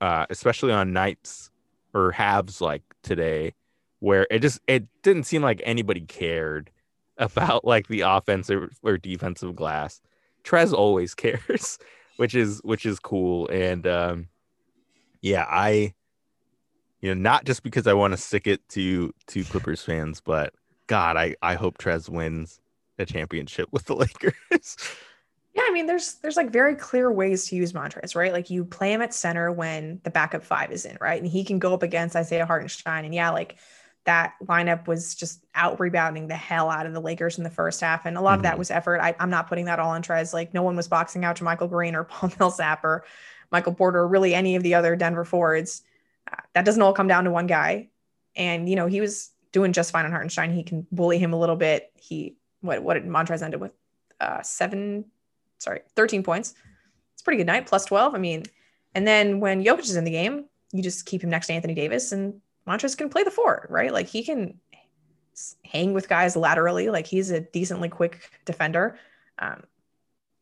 uh, 0.01 0.27
especially 0.29 0.73
on 0.73 0.93
nights 0.93 1.50
or 1.95 2.13
halves 2.13 2.61
like 2.61 2.83
today, 3.03 3.55
where 4.01 4.27
it 4.31 4.41
just 4.41 4.61
it 4.67 4.87
didn't 5.03 5.25
seem 5.25 5.43
like 5.43 5.61
anybody 5.65 6.03
cared 6.03 6.71
about 7.19 7.65
like 7.65 7.89
the 7.89 8.01
offensive 8.01 8.79
or 8.83 8.97
defensive 8.97 9.55
glass 9.55 10.01
Trez 10.45 10.73
always 10.73 11.15
cares, 11.17 11.79
which 12.17 12.35
is 12.35 12.61
which 12.65 12.87
is 12.87 12.99
cool. 12.99 13.49
And 13.49 13.87
um, 13.87 14.29
yeah, 15.21 15.47
I 15.49 15.95
you 17.01 17.15
know 17.15 17.21
not 17.21 17.45
just 17.45 17.63
because 17.63 17.87
I 17.87 17.93
want 17.93 18.13
to 18.13 18.17
stick 18.17 18.47
it 18.47 18.67
to 18.71 19.13
to 19.29 19.45
Clippers 19.45 19.83
fans, 19.83 20.21
but 20.21 20.55
God, 20.87 21.17
I 21.17 21.37
I 21.43 21.55
hope 21.55 21.79
Trez 21.79 22.09
wins 22.09 22.61
a 22.99 23.07
championship 23.07 23.69
with 23.73 23.85
the 23.85 23.97
Lakers. 23.97 24.77
Yeah, 25.53 25.65
I 25.67 25.73
mean, 25.73 25.87
there's 25.87 26.15
there's 26.15 26.37
like 26.37 26.51
very 26.51 26.77
clear 26.77 27.11
ways 27.11 27.49
to 27.49 27.57
use 27.57 27.73
Montrez, 27.73 28.15
right? 28.15 28.33
Like 28.33 28.51
you 28.51 28.65
play 28.65 28.93
him 28.93 29.03
at 29.03 29.13
center 29.13 29.51
when 29.51 30.01
the 30.05 30.11
backup 30.11 30.45
five 30.45 30.71
is 30.71 30.85
in, 30.85 30.97
right? 31.01 31.21
And 31.21 31.31
he 31.31 31.45
can 31.45 31.59
go 31.59 31.75
up 31.75 31.83
against 31.83 32.15
Isaiah 32.15 32.47
Hartenstein, 32.47 33.05
and 33.05 33.15
yeah, 33.15 33.31
like 33.31 33.57
that 34.05 34.35
lineup 34.45 34.87
was 34.87 35.15
just 35.15 35.45
out 35.55 35.79
rebounding 35.79 36.29
the 36.29 36.35
hell 36.35 36.71
out 36.71 36.87
of 36.87 36.93
the 36.93 37.01
Lakers 37.01 37.39
in 37.39 37.45
the 37.45 37.51
first 37.51 37.81
half. 37.81 38.07
And 38.07 38.17
a 38.17 38.21
lot 38.21 38.31
mm-hmm. 38.31 38.39
of 38.39 38.43
that 38.45 38.51
mm-hmm. 38.53 38.59
was 38.59 38.71
effort. 38.71 39.01
I, 39.01 39.15
am 39.19 39.31
not 39.31 39.49
putting 39.49 39.67
that 39.67 39.79
all 39.79 39.91
on 39.91 40.03
Trez. 40.03 40.33
Like 40.33 40.55
no 40.55 40.63
one 40.63 40.77
was 40.77 40.89
boxing 40.89 41.25
out 41.25 41.37
to 41.37 41.45
Michael 41.45 41.69
Green 41.69 41.95
or 41.95 42.05
Paul 42.11 42.33
Millsap 42.39 42.85
or 42.85 43.05
Michael 43.51 43.75
Porter 43.75 44.01
or 44.01 44.09
really 44.09 44.35
any 44.35 44.57
of 44.57 44.63
the 44.63 44.75
other 44.75 44.97
Denver 44.97 45.25
forwards. 45.25 45.83
Uh, 46.31 46.37
that 46.55 46.65
doesn't 46.65 46.81
all 46.81 46.93
come 46.93 47.09
down 47.09 47.25
to 47.25 47.31
one 47.31 47.47
guy. 47.47 47.89
And, 48.37 48.69
you 48.69 48.77
know, 48.77 48.87
he 48.87 49.01
was 49.01 49.31
doing 49.53 49.73
just 49.73 49.91
fine 49.91 50.05
on 50.05 50.13
Hartenstein. 50.13 50.53
He 50.53 50.63
can 50.63 50.87
bully 50.91 51.19
him 51.19 51.33
a 51.33 51.39
little 51.39 51.57
bit. 51.57 51.91
He, 51.97 52.37
what, 52.61 52.83
what 52.83 52.95
did 52.95 53.05
Montrez 53.05 53.43
ended 53.43 53.61
with? 53.61 53.73
Uh, 54.21 54.43
seven, 54.43 55.07
sorry, 55.61 55.83
13 55.95 56.23
points. 56.23 56.55
It's 57.15 57.23
pretty 57.23 57.39
good 57.39 57.47
night, 57.47 57.67
plus 57.67 57.85
12. 57.85 58.15
I 58.15 58.19
mean, 58.19 58.45
and 58.95 59.07
then 59.07 59.41
when 59.41 59.63
Jokic 59.63 59.81
is 59.81 59.97
in 59.97 60.05
the 60.05 60.11
game, 60.11 60.47
you 60.73 60.83
just 60.83 61.07
keep 61.07 61.23
him 61.23 61.31
next 61.31 61.47
to 61.47 61.53
Anthony 61.53 61.75
Davis 61.75 62.13
and 62.13 62.41
Montrez 62.67 62.97
can 62.97 63.09
play 63.09 63.23
the 63.25 63.31
four, 63.31 63.67
right? 63.71 63.93
Like 63.93 64.07
he 64.09 64.23
can 64.23 64.59
hang 65.65 65.93
with 65.93 66.09
guys 66.09 66.37
laterally. 66.37 66.91
Like 66.91 67.07
he's 67.07 67.31
a 67.31 67.41
decently 67.41 67.89
quick 67.89 68.31
defender. 68.45 68.99
Um, 69.39 69.65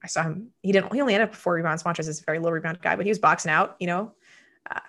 I 0.02 0.06
saw 0.06 0.22
him. 0.22 0.50
He 0.62 0.72
didn't. 0.72 0.92
He 0.92 1.00
only 1.00 1.14
ended 1.14 1.28
up 1.28 1.32
with 1.32 1.40
four 1.40 1.54
rebounds. 1.54 1.82
Montrez 1.82 2.08
is 2.08 2.20
a 2.20 2.24
very 2.24 2.38
low 2.38 2.50
rebound 2.50 2.80
guy, 2.80 2.96
but 2.96 3.06
he 3.06 3.10
was 3.10 3.18
boxing 3.18 3.50
out. 3.50 3.76
You 3.80 3.88
know, 3.88 4.12
uh, 4.70 4.80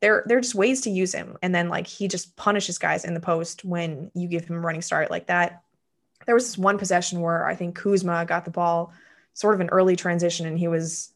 there 0.00 0.24
there 0.26 0.38
are 0.38 0.42
just 0.42 0.54
ways 0.54 0.82
to 0.82 0.90
use 0.90 1.14
him. 1.14 1.38
And 1.42 1.54
then 1.54 1.68
like 1.68 1.86
he 1.86 2.08
just 2.08 2.36
punishes 2.36 2.78
guys 2.78 3.04
in 3.04 3.14
the 3.14 3.20
post 3.20 3.64
when 3.64 4.10
you 4.14 4.28
give 4.28 4.44
him 4.44 4.56
a 4.56 4.60
running 4.60 4.82
start 4.82 5.10
like 5.10 5.28
that. 5.28 5.62
There 6.26 6.34
was 6.34 6.46
this 6.46 6.58
one 6.58 6.78
possession 6.78 7.20
where 7.20 7.46
I 7.46 7.54
think 7.54 7.76
Kuzma 7.76 8.24
got 8.24 8.44
the 8.44 8.50
ball, 8.50 8.92
sort 9.34 9.54
of 9.54 9.60
an 9.60 9.68
early 9.68 9.96
transition, 9.96 10.46
and 10.46 10.58
he 10.58 10.68
was 10.68 11.12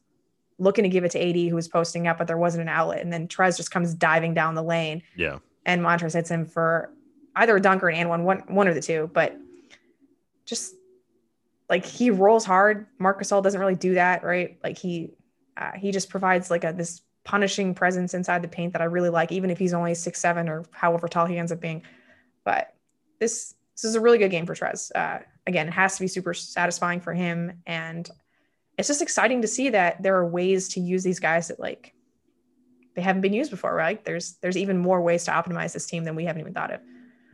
looking 0.59 0.83
to 0.83 0.89
give 0.89 1.05
it 1.05 1.13
to 1.13 1.21
AD 1.21 1.37
who 1.49 1.55
was 1.55 1.69
posting 1.69 2.07
up, 2.07 2.19
but 2.19 2.27
there 2.27 2.37
wasn't 2.37 2.63
an 2.63 2.69
outlet. 2.69 3.01
And 3.01 3.13
then 3.13 3.29
Trez 3.29 3.57
just 3.57 3.71
comes 3.71 3.95
diving 3.95 4.35
down 4.35 4.55
the 4.55 4.63
lane. 4.63 5.03
Yeah. 5.17 5.39
And 5.65 5.83
Montrez 5.83 6.15
hits 6.15 6.31
him 6.31 6.45
for 6.45 6.93
either 7.37 7.57
a 7.57 7.61
dunker 7.61 7.89
and 7.89 8.09
one, 8.09 8.25
one, 8.25 8.43
one 8.49 8.67
of 8.67 8.75
the 8.75 8.81
two, 8.81 9.09
but 9.13 9.37
just 10.45 10.75
like 11.69 11.85
he 11.85 12.11
rolls 12.11 12.45
hard. 12.45 12.87
Marc 12.99 13.21
Gasol 13.21 13.43
doesn't 13.43 13.61
really 13.61 13.77
do 13.77 13.95
that, 13.95 14.25
right? 14.25 14.59
Like 14.65 14.79
he, 14.79 15.13
uh, 15.57 15.73
he 15.77 15.93
just 15.93 16.11
provides 16.11 16.51
like 16.51 16.65
a, 16.65 16.73
this 16.73 17.03
punishing 17.25 17.75
presence 17.75 18.15
inside 18.15 18.43
the 18.43 18.49
paint 18.49 18.73
that 18.73 18.83
I 18.83 18.87
really 18.87 19.11
like, 19.11 19.31
even 19.31 19.51
if 19.51 19.59
he's 19.59 19.75
only 19.75 19.95
six, 19.95 20.19
seven 20.19 20.49
or 20.49 20.65
however 20.73 21.07
tall 21.07 21.27
he 21.27 21.39
ends 21.39 21.53
up 21.53 21.61
being. 21.61 21.83
But 22.45 22.75
this, 23.21 23.55
this 23.77 23.85
is 23.85 23.95
a 23.95 24.01
really 24.01 24.19
good 24.19 24.31
game 24.31 24.47
for 24.47 24.55
Trez. 24.55 24.91
Uh, 24.95 25.21
again, 25.49 25.67
it 25.67 25.73
has 25.73 25.97
to 25.97 26.03
be 26.03 26.07
super 26.07 26.35
satisfying 26.35 27.01
for 27.01 27.15
him. 27.15 27.63
And 27.67 28.09
it's 28.77 28.87
just 28.87 29.03
exciting 29.03 29.43
to 29.43 29.49
see 29.49 29.71
that 29.71 30.01
there 30.03 30.17
are 30.17 30.29
ways 30.29 30.69
to 30.71 30.81
use 30.81 31.03
these 31.03 31.19
guys 31.19 31.49
that 31.49 31.59
like 31.59 31.95
they 32.95 33.03
haven't 33.03 33.23
been 33.23 33.33
used 33.33 33.51
before, 33.51 33.75
right? 33.75 34.05
There's 34.05 34.37
there's 34.43 34.57
even 34.57 34.79
more 34.79 35.01
ways 35.01 35.25
to 35.25 35.33
optimize 35.33 35.73
this 35.73 35.87
team 35.87 36.05
than 36.05 36.15
we 36.15 36.27
haven't 36.27 36.41
even 36.41 36.55
thought 36.55 36.73
of. 36.73 36.81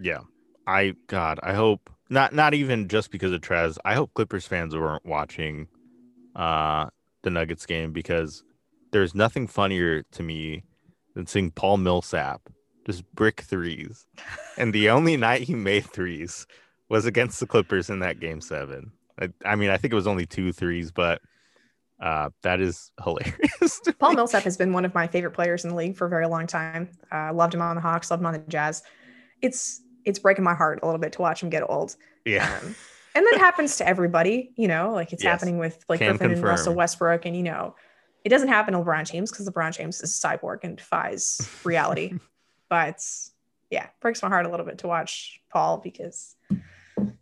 Yeah. 0.00 0.20
I 0.66 0.94
God, 1.08 1.40
I 1.42 1.52
hope 1.52 1.90
not 2.08 2.32
not 2.32 2.54
even 2.54 2.88
just 2.88 3.10
because 3.10 3.32
of 3.32 3.40
Trez. 3.40 3.76
I 3.84 3.94
hope 3.94 4.14
Clippers 4.14 4.46
fans 4.46 4.74
weren't 4.74 5.04
watching 5.04 5.66
uh 6.36 6.86
the 7.22 7.30
Nuggets 7.30 7.66
game 7.66 7.92
because 7.92 8.44
there's 8.92 9.14
nothing 9.14 9.48
funnier 9.48 10.04
to 10.12 10.22
me 10.22 10.62
than 11.14 11.26
seeing 11.26 11.50
Paul 11.50 11.78
Millsap 11.78 12.42
just 12.86 13.04
brick 13.14 13.40
threes. 13.40 14.06
and 14.56 14.72
the 14.72 14.90
only 14.90 15.16
night 15.16 15.42
he 15.42 15.54
made 15.54 15.84
threes 15.84 16.46
was 16.88 17.06
against 17.06 17.40
the 17.40 17.46
Clippers 17.46 17.90
in 17.90 18.00
that 18.00 18.20
game 18.20 18.40
seven. 18.40 18.92
I, 19.20 19.28
I 19.44 19.56
mean, 19.56 19.70
I 19.70 19.76
think 19.76 19.92
it 19.92 19.96
was 19.96 20.06
only 20.06 20.26
two 20.26 20.52
threes, 20.52 20.90
but 20.90 21.20
uh, 22.00 22.30
that 22.42 22.60
is 22.60 22.90
hilarious. 23.02 23.80
Paul 23.98 24.14
Millsap 24.14 24.42
has 24.42 24.56
been 24.56 24.72
one 24.72 24.84
of 24.84 24.94
my 24.94 25.06
favorite 25.06 25.32
players 25.32 25.64
in 25.64 25.70
the 25.70 25.76
league 25.76 25.96
for 25.96 26.06
a 26.06 26.10
very 26.10 26.26
long 26.26 26.46
time. 26.46 26.90
Uh, 27.12 27.32
loved 27.32 27.54
him 27.54 27.62
on 27.62 27.76
the 27.76 27.82
Hawks, 27.82 28.10
loved 28.10 28.20
him 28.20 28.26
on 28.26 28.32
the 28.34 28.40
Jazz. 28.40 28.82
It's 29.42 29.82
it's 30.04 30.18
breaking 30.18 30.44
my 30.44 30.54
heart 30.54 30.80
a 30.82 30.86
little 30.86 31.00
bit 31.00 31.12
to 31.14 31.22
watch 31.22 31.42
him 31.42 31.48
get 31.50 31.62
old. 31.68 31.96
Yeah. 32.24 32.58
Um, 32.62 32.74
and 33.14 33.24
that 33.24 33.38
happens 33.38 33.76
to 33.76 33.88
everybody, 33.88 34.52
you 34.56 34.68
know, 34.68 34.90
like 34.92 35.12
it's 35.12 35.22
yes. 35.22 35.30
happening 35.30 35.58
with 35.58 35.84
like 35.88 36.00
Can 36.00 36.08
Griffin 36.08 36.30
confirm. 36.30 36.44
and 36.44 36.44
Russell 36.44 36.74
Westbrook. 36.74 37.24
And, 37.24 37.36
you 37.36 37.42
know, 37.42 37.74
it 38.24 38.28
doesn't 38.28 38.48
happen 38.48 38.74
to 38.74 38.80
LeBron 38.80 39.10
James 39.10 39.30
because 39.30 39.48
LeBron 39.48 39.76
James 39.76 40.00
is 40.00 40.22
a 40.22 40.26
cyborg 40.26 40.58
and 40.62 40.76
defies 40.76 41.48
reality. 41.64 42.14
But 42.68 43.00
yeah, 43.70 43.86
breaks 44.00 44.22
my 44.22 44.28
heart 44.28 44.46
a 44.46 44.50
little 44.50 44.66
bit 44.66 44.78
to 44.78 44.88
watch 44.88 45.40
Paul 45.50 45.78
because 45.78 46.34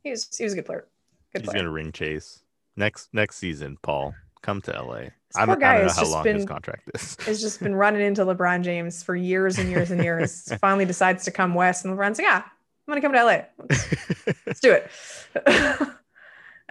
he 0.03 0.11
was 0.11 0.29
he 0.37 0.45
was 0.45 0.53
a 0.53 0.57
good 0.57 0.67
player. 0.67 0.87
Good 1.33 1.43
He's 1.43 1.51
player. 1.51 1.63
gonna 1.63 1.73
ring 1.73 1.93
chase 1.93 2.43
next 2.77 3.09
next 3.13 3.37
season. 3.37 3.79
Paul, 3.83 4.15
come 4.43 4.61
to 4.63 4.73
LA. 4.73 4.95
I 5.35 5.47
don't, 5.47 5.63
I 5.63 5.79
don't 5.79 5.87
know 5.87 5.93
how 5.93 6.07
long 6.07 6.25
his 6.27 6.45
contract 6.45 6.91
is. 6.95 7.17
has 7.27 7.41
just 7.41 7.61
been 7.61 7.75
running 7.75 8.03
into 8.03 8.23
LeBron 8.25 8.63
James 8.63 9.03
for 9.03 9.17
years 9.17 9.59
and 9.59 9.71
years 9.71 9.91
and 9.91 10.03
years. 10.03 10.53
Finally 10.61 10.85
decides 10.85 11.25
to 11.25 11.31
come 11.31 11.55
west, 11.55 11.85
and 11.85 11.97
LeBron's 11.97 12.19
like, 12.19 12.27
"Yeah, 12.27 12.43
I'm 12.45 12.87
gonna 12.87 13.01
come 13.01 13.13
to 13.13 13.25
LA. 13.25 13.43
Let's, 13.59 14.47
let's 14.47 14.61
do 14.61 14.73
it." 14.73 14.91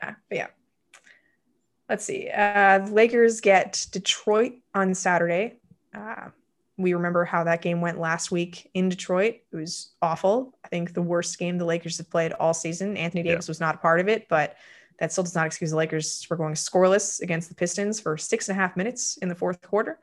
But 0.02 0.16
yeah, 0.32 0.48
let's 1.90 2.04
see. 2.06 2.30
Uh, 2.30 2.80
the 2.80 2.92
Lakers 2.92 3.42
get 3.42 3.86
Detroit 3.92 4.54
on 4.74 4.94
Saturday. 4.96 5.60
Uh, 5.94 6.30
we 6.82 6.94
remember 6.94 7.26
how 7.26 7.44
that 7.44 7.62
game 7.62 7.82
went 7.82 8.00
last 8.00 8.32
week 8.32 8.70
in 8.74 8.90
Detroit. 8.90 9.36
It 9.52 9.56
was 9.56 9.92
awful. 10.02 10.58
I 10.64 10.68
think 10.68 10.94
the 10.94 11.02
worst 11.02 11.38
game 11.38 11.58
the 11.58 11.66
Lakers 11.66 11.98
have 11.98 12.10
played 12.10 12.34
all 12.34 12.54
season. 12.54 12.98
Anthony 12.98 13.24
Yeah. 13.24 13.32
Davis 13.32 13.48
was 13.48 13.60
not 13.60 13.76
a 13.76 13.78
part 13.80 14.00
of 14.00 14.08
it, 14.08 14.28
but 14.30 14.56
that 15.00 15.12
still 15.12 15.24
does 15.24 15.36
not 15.36 15.48
excuse 15.48 15.72
the 15.72 15.78
Lakers 15.78 16.24
for 16.24 16.38
going 16.38 16.54
scoreless 16.54 17.22
against 17.22 17.50
the 17.50 17.56
Pistons 17.56 18.00
for 18.00 18.18
six 18.18 18.50
and 18.50 18.58
a 18.58 18.62
half 18.62 18.78
minutes 18.78 19.18
in 19.18 19.30
the 19.30 19.36
fourth 19.36 19.62
quarter. 19.62 20.00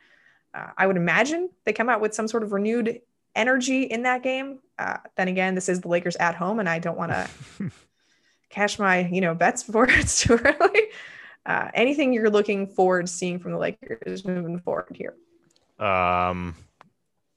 Uh, 0.52 0.68
I 0.76 0.86
would 0.86 0.96
imagine 0.96 1.50
they 1.64 1.72
come 1.72 1.88
out 1.88 2.00
with 2.00 2.14
some 2.14 2.26
sort 2.26 2.42
of 2.42 2.52
renewed 2.52 3.00
energy 3.34 3.84
in 3.84 4.02
that 4.02 4.22
game. 4.22 4.58
Uh, 4.78 4.96
then 5.16 5.28
again, 5.28 5.54
this 5.54 5.68
is 5.68 5.80
the 5.80 5.88
Lakers 5.88 6.16
at 6.16 6.34
home, 6.34 6.58
and 6.58 6.68
I 6.68 6.78
don't 6.78 6.98
want 6.98 7.12
to 7.12 7.28
cash 8.50 8.78
my 8.78 9.06
you 9.06 9.20
know 9.20 9.34
bets 9.34 9.62
before 9.62 9.84
it's 9.88 10.22
too 10.22 10.34
early. 10.34 10.82
Uh, 11.46 11.70
anything 11.74 12.12
you're 12.12 12.30
looking 12.30 12.66
forward 12.66 13.06
to 13.06 13.12
seeing 13.12 13.38
from 13.38 13.52
the 13.52 13.58
Lakers 13.58 14.24
moving 14.24 14.58
forward 14.58 14.94
here? 14.94 15.14
Um, 15.78 16.54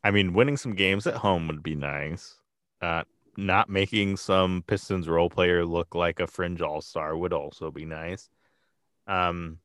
I 0.04 0.12
mean, 0.12 0.34
winning 0.34 0.58
some 0.58 0.74
games 0.76 1.06
at 1.08 1.16
home 1.16 1.48
would 1.48 1.62
be 1.64 1.76
nice. 1.76 2.36
Uh, 2.82 3.04
not 3.38 3.70
making 3.70 4.18
some 4.18 4.64
Pistons 4.68 5.08
role 5.08 5.30
player 5.30 5.66
look 5.66 5.96
like 5.96 6.20
a 6.20 6.28
fringe 6.28 6.62
all 6.62 6.82
star 6.82 7.16
would 7.16 7.34
also 7.34 7.72
be 7.72 7.86
nice. 7.86 8.30
Um, 9.08 9.60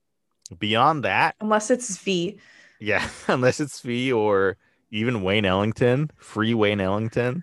beyond 0.59 1.05
that, 1.05 1.37
Unless 1.41 1.71
it's 1.71 1.97
V. 1.99 2.39
yeah, 2.81 3.09
unless 3.29 3.61
it's 3.61 3.81
Fee 3.81 4.13
or 4.13 4.57
even 4.91 5.23
Wayne 5.23 5.45
Ellington, 5.45 6.11
free 6.19 6.55
Wayne 6.55 6.81
Ellington. 6.81 7.43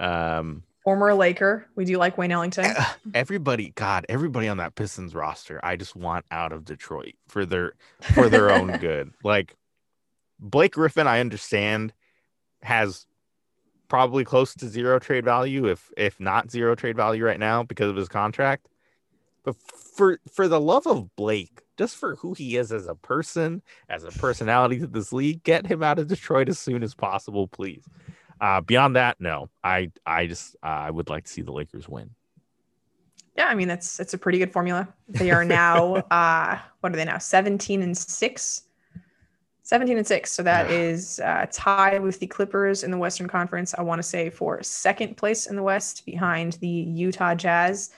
Um, 0.00 0.62
Former 0.84 1.14
Laker. 1.14 1.66
We 1.76 1.84
do 1.84 1.96
like 1.96 2.18
Wayne 2.18 2.32
Ellington. 2.32 2.74
everybody, 3.14 3.70
God, 3.76 4.04
everybody 4.08 4.48
on 4.48 4.56
that 4.56 4.74
Pistons 4.74 5.14
roster, 5.14 5.60
I 5.64 5.76
just 5.76 5.94
want 5.94 6.24
out 6.30 6.52
of 6.52 6.64
Detroit 6.64 7.14
for 7.28 7.44
their 7.46 7.74
for 8.14 8.28
their 8.28 8.50
own 8.50 8.76
good. 8.80 9.12
Like 9.22 9.54
Blake 10.40 10.72
Griffin, 10.72 11.06
I 11.06 11.20
understand 11.20 11.92
has 12.62 13.06
probably 13.88 14.24
close 14.24 14.54
to 14.54 14.68
zero 14.68 14.98
trade 14.98 15.24
value, 15.24 15.66
if 15.66 15.90
if 15.96 16.18
not 16.18 16.50
zero 16.50 16.74
trade 16.74 16.96
value 16.96 17.24
right 17.24 17.40
now 17.40 17.62
because 17.62 17.90
of 17.90 17.96
his 17.96 18.08
contract. 18.08 18.68
But 19.44 19.56
for 19.56 20.18
for 20.32 20.48
the 20.48 20.60
love 20.60 20.86
of 20.86 21.14
Blake, 21.16 21.60
just 21.76 21.96
for 21.96 22.16
who 22.16 22.32
he 22.34 22.56
is 22.56 22.72
as 22.72 22.86
a 22.86 22.94
person, 22.94 23.62
as 23.88 24.04
a 24.04 24.10
personality 24.10 24.78
to 24.80 24.86
this 24.86 25.12
league, 25.12 25.42
get 25.42 25.66
him 25.66 25.82
out 25.82 25.98
of 25.98 26.06
Detroit 26.06 26.48
as 26.48 26.58
soon 26.58 26.82
as 26.82 26.94
possible, 26.94 27.48
please. 27.48 27.84
Uh, 28.40 28.60
beyond 28.60 28.96
that, 28.96 29.20
no. 29.20 29.50
I 29.62 29.90
I 30.06 30.26
just 30.26 30.56
uh, 30.62 30.66
I 30.66 30.90
would 30.90 31.08
like 31.08 31.24
to 31.24 31.30
see 31.30 31.42
the 31.42 31.52
Lakers 31.52 31.88
win. 31.88 32.10
Yeah, 33.36 33.46
I 33.46 33.54
mean 33.54 33.68
that's 33.68 34.00
it's 34.00 34.14
a 34.14 34.18
pretty 34.18 34.38
good 34.38 34.52
formula. 34.52 34.88
They 35.08 35.30
are 35.30 35.44
now 35.64 35.96
uh 36.10 36.58
what 36.80 36.92
are 36.92 36.96
they 36.96 37.04
now? 37.04 37.18
17 37.18 37.82
and 37.82 37.96
6. 37.96 38.62
17 39.62 39.96
and 39.96 40.06
6. 40.06 40.32
So 40.32 40.42
that 40.42 40.70
is 40.70 41.20
uh 41.20 41.46
tied 41.50 42.02
with 42.02 42.18
the 42.18 42.26
Clippers 42.26 42.82
in 42.82 42.90
the 42.90 42.98
Western 42.98 43.28
Conference. 43.28 43.74
I 43.76 43.82
want 43.82 43.98
to 43.98 44.02
say 44.02 44.30
for 44.30 44.62
second 44.62 45.16
place 45.16 45.46
in 45.46 45.56
the 45.56 45.62
West 45.62 46.04
behind 46.04 46.54
the 46.54 46.68
Utah 46.68 47.34
Jazz, 47.34 47.90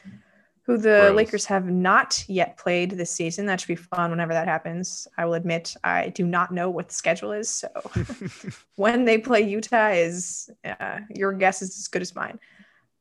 who 0.62 0.76
the 0.76 0.98
Gross. 1.00 1.16
Lakers 1.16 1.44
have 1.46 1.66
not 1.66 2.24
yet 2.28 2.56
played 2.56 2.92
this 2.92 3.10
season. 3.10 3.46
That 3.46 3.60
should 3.60 3.68
be 3.68 3.76
fun 3.76 4.10
whenever 4.10 4.32
that 4.32 4.48
happens. 4.48 5.06
I 5.16 5.24
will 5.24 5.34
admit 5.34 5.74
I 5.84 6.08
do 6.08 6.26
not 6.26 6.52
know 6.52 6.70
what 6.70 6.88
the 6.88 6.94
schedule 6.94 7.32
is, 7.32 7.48
so 7.48 7.68
when 8.76 9.04
they 9.04 9.18
play 9.18 9.42
Utah 9.42 9.90
is 9.90 10.50
uh, 10.64 11.00
your 11.14 11.32
guess 11.32 11.62
is 11.62 11.76
as 11.78 11.88
good 11.88 12.02
as 12.02 12.14
mine. 12.14 12.38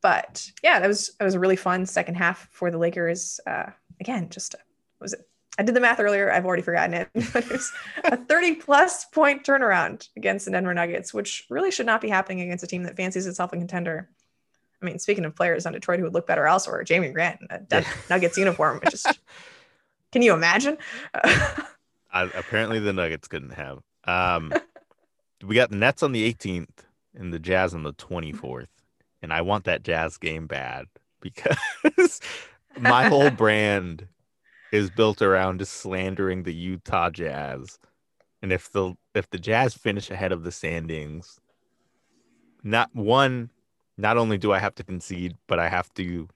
But 0.01 0.51
yeah, 0.61 0.79
that 0.81 0.87
was 0.87 1.15
that 1.17 1.25
was 1.25 1.35
a 1.35 1.39
really 1.39 1.55
fun 1.55 1.85
second 1.85 2.15
half 2.15 2.49
for 2.51 2.69
the 2.69 2.77
Lakers. 2.77 3.39
Uh, 3.47 3.71
again, 4.01 4.29
just 4.29 4.53
what 4.53 5.05
was 5.05 5.13
it? 5.13 5.27
I 5.57 5.63
did 5.63 5.75
the 5.75 5.79
math 5.79 5.99
earlier. 5.99 6.31
I've 6.31 6.45
already 6.45 6.63
forgotten 6.63 6.93
it. 6.93 7.09
But 7.33 7.45
it 7.45 7.51
was 7.51 7.71
a 8.03 8.17
30 8.17 8.55
plus 8.55 9.05
point 9.05 9.43
turnaround 9.43 10.09
against 10.15 10.45
the 10.45 10.51
Denver 10.51 10.73
Nuggets, 10.73 11.13
which 11.13 11.45
really 11.49 11.71
should 11.71 11.85
not 11.85 12.01
be 12.01 12.09
happening 12.09 12.41
against 12.41 12.63
a 12.63 12.67
team 12.67 12.83
that 12.83 12.95
fancies 12.95 13.27
itself 13.27 13.53
a 13.53 13.57
contender. 13.57 14.09
I 14.81 14.85
mean, 14.85 14.99
speaking 14.99 15.25
of 15.25 15.35
players 15.35 15.65
on 15.65 15.73
Detroit 15.73 15.99
who 15.99 16.03
would 16.03 16.13
look 16.13 16.27
better 16.27 16.45
elsewhere, 16.45 16.83
Jerami 16.83 17.13
Grant 17.13 17.41
in 17.41 17.47
a 17.49 17.59
Den- 17.59 17.85
Nuggets 18.09 18.37
uniform, 18.37 18.79
which 18.83 18.93
is 18.93 19.05
can 20.11 20.21
you 20.21 20.33
imagine? 20.33 20.77
Uh, 21.13 22.27
apparently 22.35 22.79
the 22.79 22.93
Nuggets 22.93 23.27
couldn't 23.27 23.53
have. 23.53 23.79
Um, 24.03 24.53
we 25.45 25.55
got 25.55 25.69
the 25.69 25.77
Nets 25.77 26.03
on 26.03 26.11
the 26.11 26.31
18th 26.31 26.83
and 27.15 27.33
the 27.33 27.39
Jazz 27.39 27.73
on 27.73 27.83
the 27.83 27.93
24th, 27.93 28.67
and 29.21 29.31
I 29.31 29.41
want 29.41 29.65
that 29.65 29.83
Jazz 29.83 30.17
game 30.17 30.47
bad 30.47 30.85
because 31.21 32.19
my 32.77 33.07
whole 33.07 33.29
brand 33.29 34.07
is 34.73 34.89
built 34.89 35.21
around 35.21 35.59
just 35.59 35.73
slandering 35.73 36.41
the 36.43 36.53
Utah 36.53 37.11
Jazz, 37.11 37.77
and 38.41 38.51
if 38.51 38.71
the 38.71 38.95
if 39.13 39.29
the 39.29 39.37
Jazz 39.37 39.75
finish 39.75 40.09
ahead 40.09 40.31
of 40.31 40.43
the 40.43 40.51
standings, 40.51 41.39
not 42.63 42.89
one, 42.93 43.51
not 43.97 44.17
only 44.17 44.39
do 44.39 44.51
I 44.51 44.57
have 44.57 44.73
to 44.75 44.83
concede, 44.83 45.35
but 45.47 45.59
I 45.59 45.69
have 45.69 45.93
to 45.93 46.27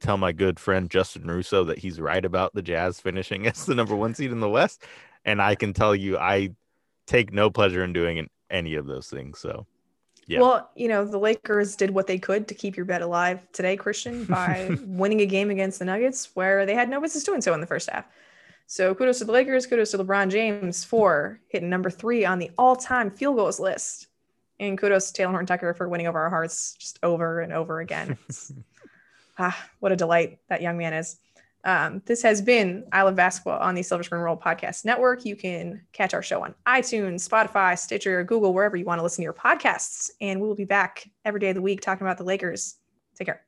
tell 0.00 0.16
my 0.16 0.32
good 0.32 0.58
friend 0.58 0.90
Justin 0.90 1.26
Russo 1.26 1.64
that 1.64 1.78
he's 1.78 2.00
right 2.00 2.24
about 2.24 2.54
the 2.54 2.62
Jazz 2.62 2.98
finishing 2.98 3.46
as 3.46 3.66
the 3.66 3.74
number 3.74 3.94
one 3.94 4.14
seed 4.14 4.32
in 4.32 4.40
the 4.40 4.48
West. 4.48 4.82
And 5.26 5.42
I 5.42 5.54
can 5.54 5.74
tell 5.74 5.94
you, 5.94 6.16
I 6.16 6.50
take 7.06 7.30
no 7.30 7.50
pleasure 7.50 7.84
in 7.84 7.92
doing 7.92 8.26
any 8.50 8.74
of 8.74 8.86
those 8.86 9.08
things. 9.08 9.38
So, 9.38 9.66
Yeah. 10.32 10.40
Well, 10.40 10.70
you 10.74 10.88
know, 10.88 11.04
the 11.04 11.18
Lakers 11.18 11.76
did 11.76 11.90
what 11.90 12.06
they 12.06 12.18
could 12.18 12.48
to 12.48 12.54
keep 12.54 12.74
your 12.74 12.86
bet 12.86 13.02
alive 13.02 13.40
today, 13.52 13.76
Christian, 13.76 14.24
by 14.38 14.76
winning 14.86 15.20
a 15.20 15.26
game 15.26 15.50
against 15.50 15.78
the 15.78 15.84
Nuggets 15.84 16.30
where 16.34 16.64
they 16.64 16.74
had 16.74 16.88
no 16.88 17.00
business 17.00 17.22
doing 17.22 17.42
so 17.42 17.52
in 17.52 17.60
the 17.60 17.66
first 17.66 17.90
half. 17.90 18.06
So 18.66 18.94
kudos 18.94 19.18
to 19.18 19.26
the 19.26 19.32
Lakers, 19.32 19.66
kudos 19.66 19.90
to 19.90 19.98
LeBron 19.98 20.30
James 20.30 20.84
for 20.84 21.38
hitting 21.48 21.68
number 21.68 21.90
three 21.90 22.24
on 22.24 22.38
the 22.38 22.50
all-time 22.56 23.10
field 23.10 23.36
goals 23.36 23.60
list. 23.60 24.06
And 24.58 24.78
kudos 24.78 25.10
to 25.10 25.22
Talen 25.22 25.30
Horton 25.30 25.46
Tucker 25.46 25.74
for 25.74 25.88
winning 25.88 26.06
over 26.06 26.18
our 26.18 26.30
hearts 26.30 26.76
just 26.78 26.98
over 27.02 27.40
and 27.40 27.52
over 27.52 27.80
again. 27.80 28.16
Ah, 29.38 29.58
what 29.80 29.92
a 29.92 29.96
delight 29.96 30.40
that 30.50 30.60
young 30.60 30.76
man 30.76 30.92
is. 30.92 31.18
Um, 31.64 32.02
this 32.06 32.22
has 32.22 32.42
been 32.42 32.84
I 32.92 33.02
Love 33.02 33.14
Basketball 33.14 33.60
on 33.60 33.74
the 33.74 33.82
Silver 33.82 34.02
Screen 34.02 34.20
Roll 34.20 34.36
Podcast 34.36 34.84
Network. 34.84 35.24
You 35.24 35.36
can 35.36 35.82
catch 35.92 36.12
our 36.14 36.22
show 36.22 36.42
on 36.42 36.54
iTunes, 36.66 37.28
Spotify, 37.28 37.78
Stitcher, 37.78 38.20
or 38.20 38.24
Google, 38.24 38.52
wherever 38.52 38.76
you 38.76 38.84
want 38.84 38.98
to 38.98 39.02
listen 39.02 39.22
to 39.22 39.24
your 39.24 39.32
podcasts. 39.32 40.10
And 40.20 40.40
we 40.40 40.48
will 40.48 40.56
be 40.56 40.64
back 40.64 41.08
every 41.24 41.40
day 41.40 41.50
of 41.50 41.54
the 41.54 41.62
week 41.62 41.80
talking 41.80 42.06
about 42.06 42.18
the 42.18 42.24
Lakers. 42.24 42.76
Take 43.16 43.26
care. 43.26 43.42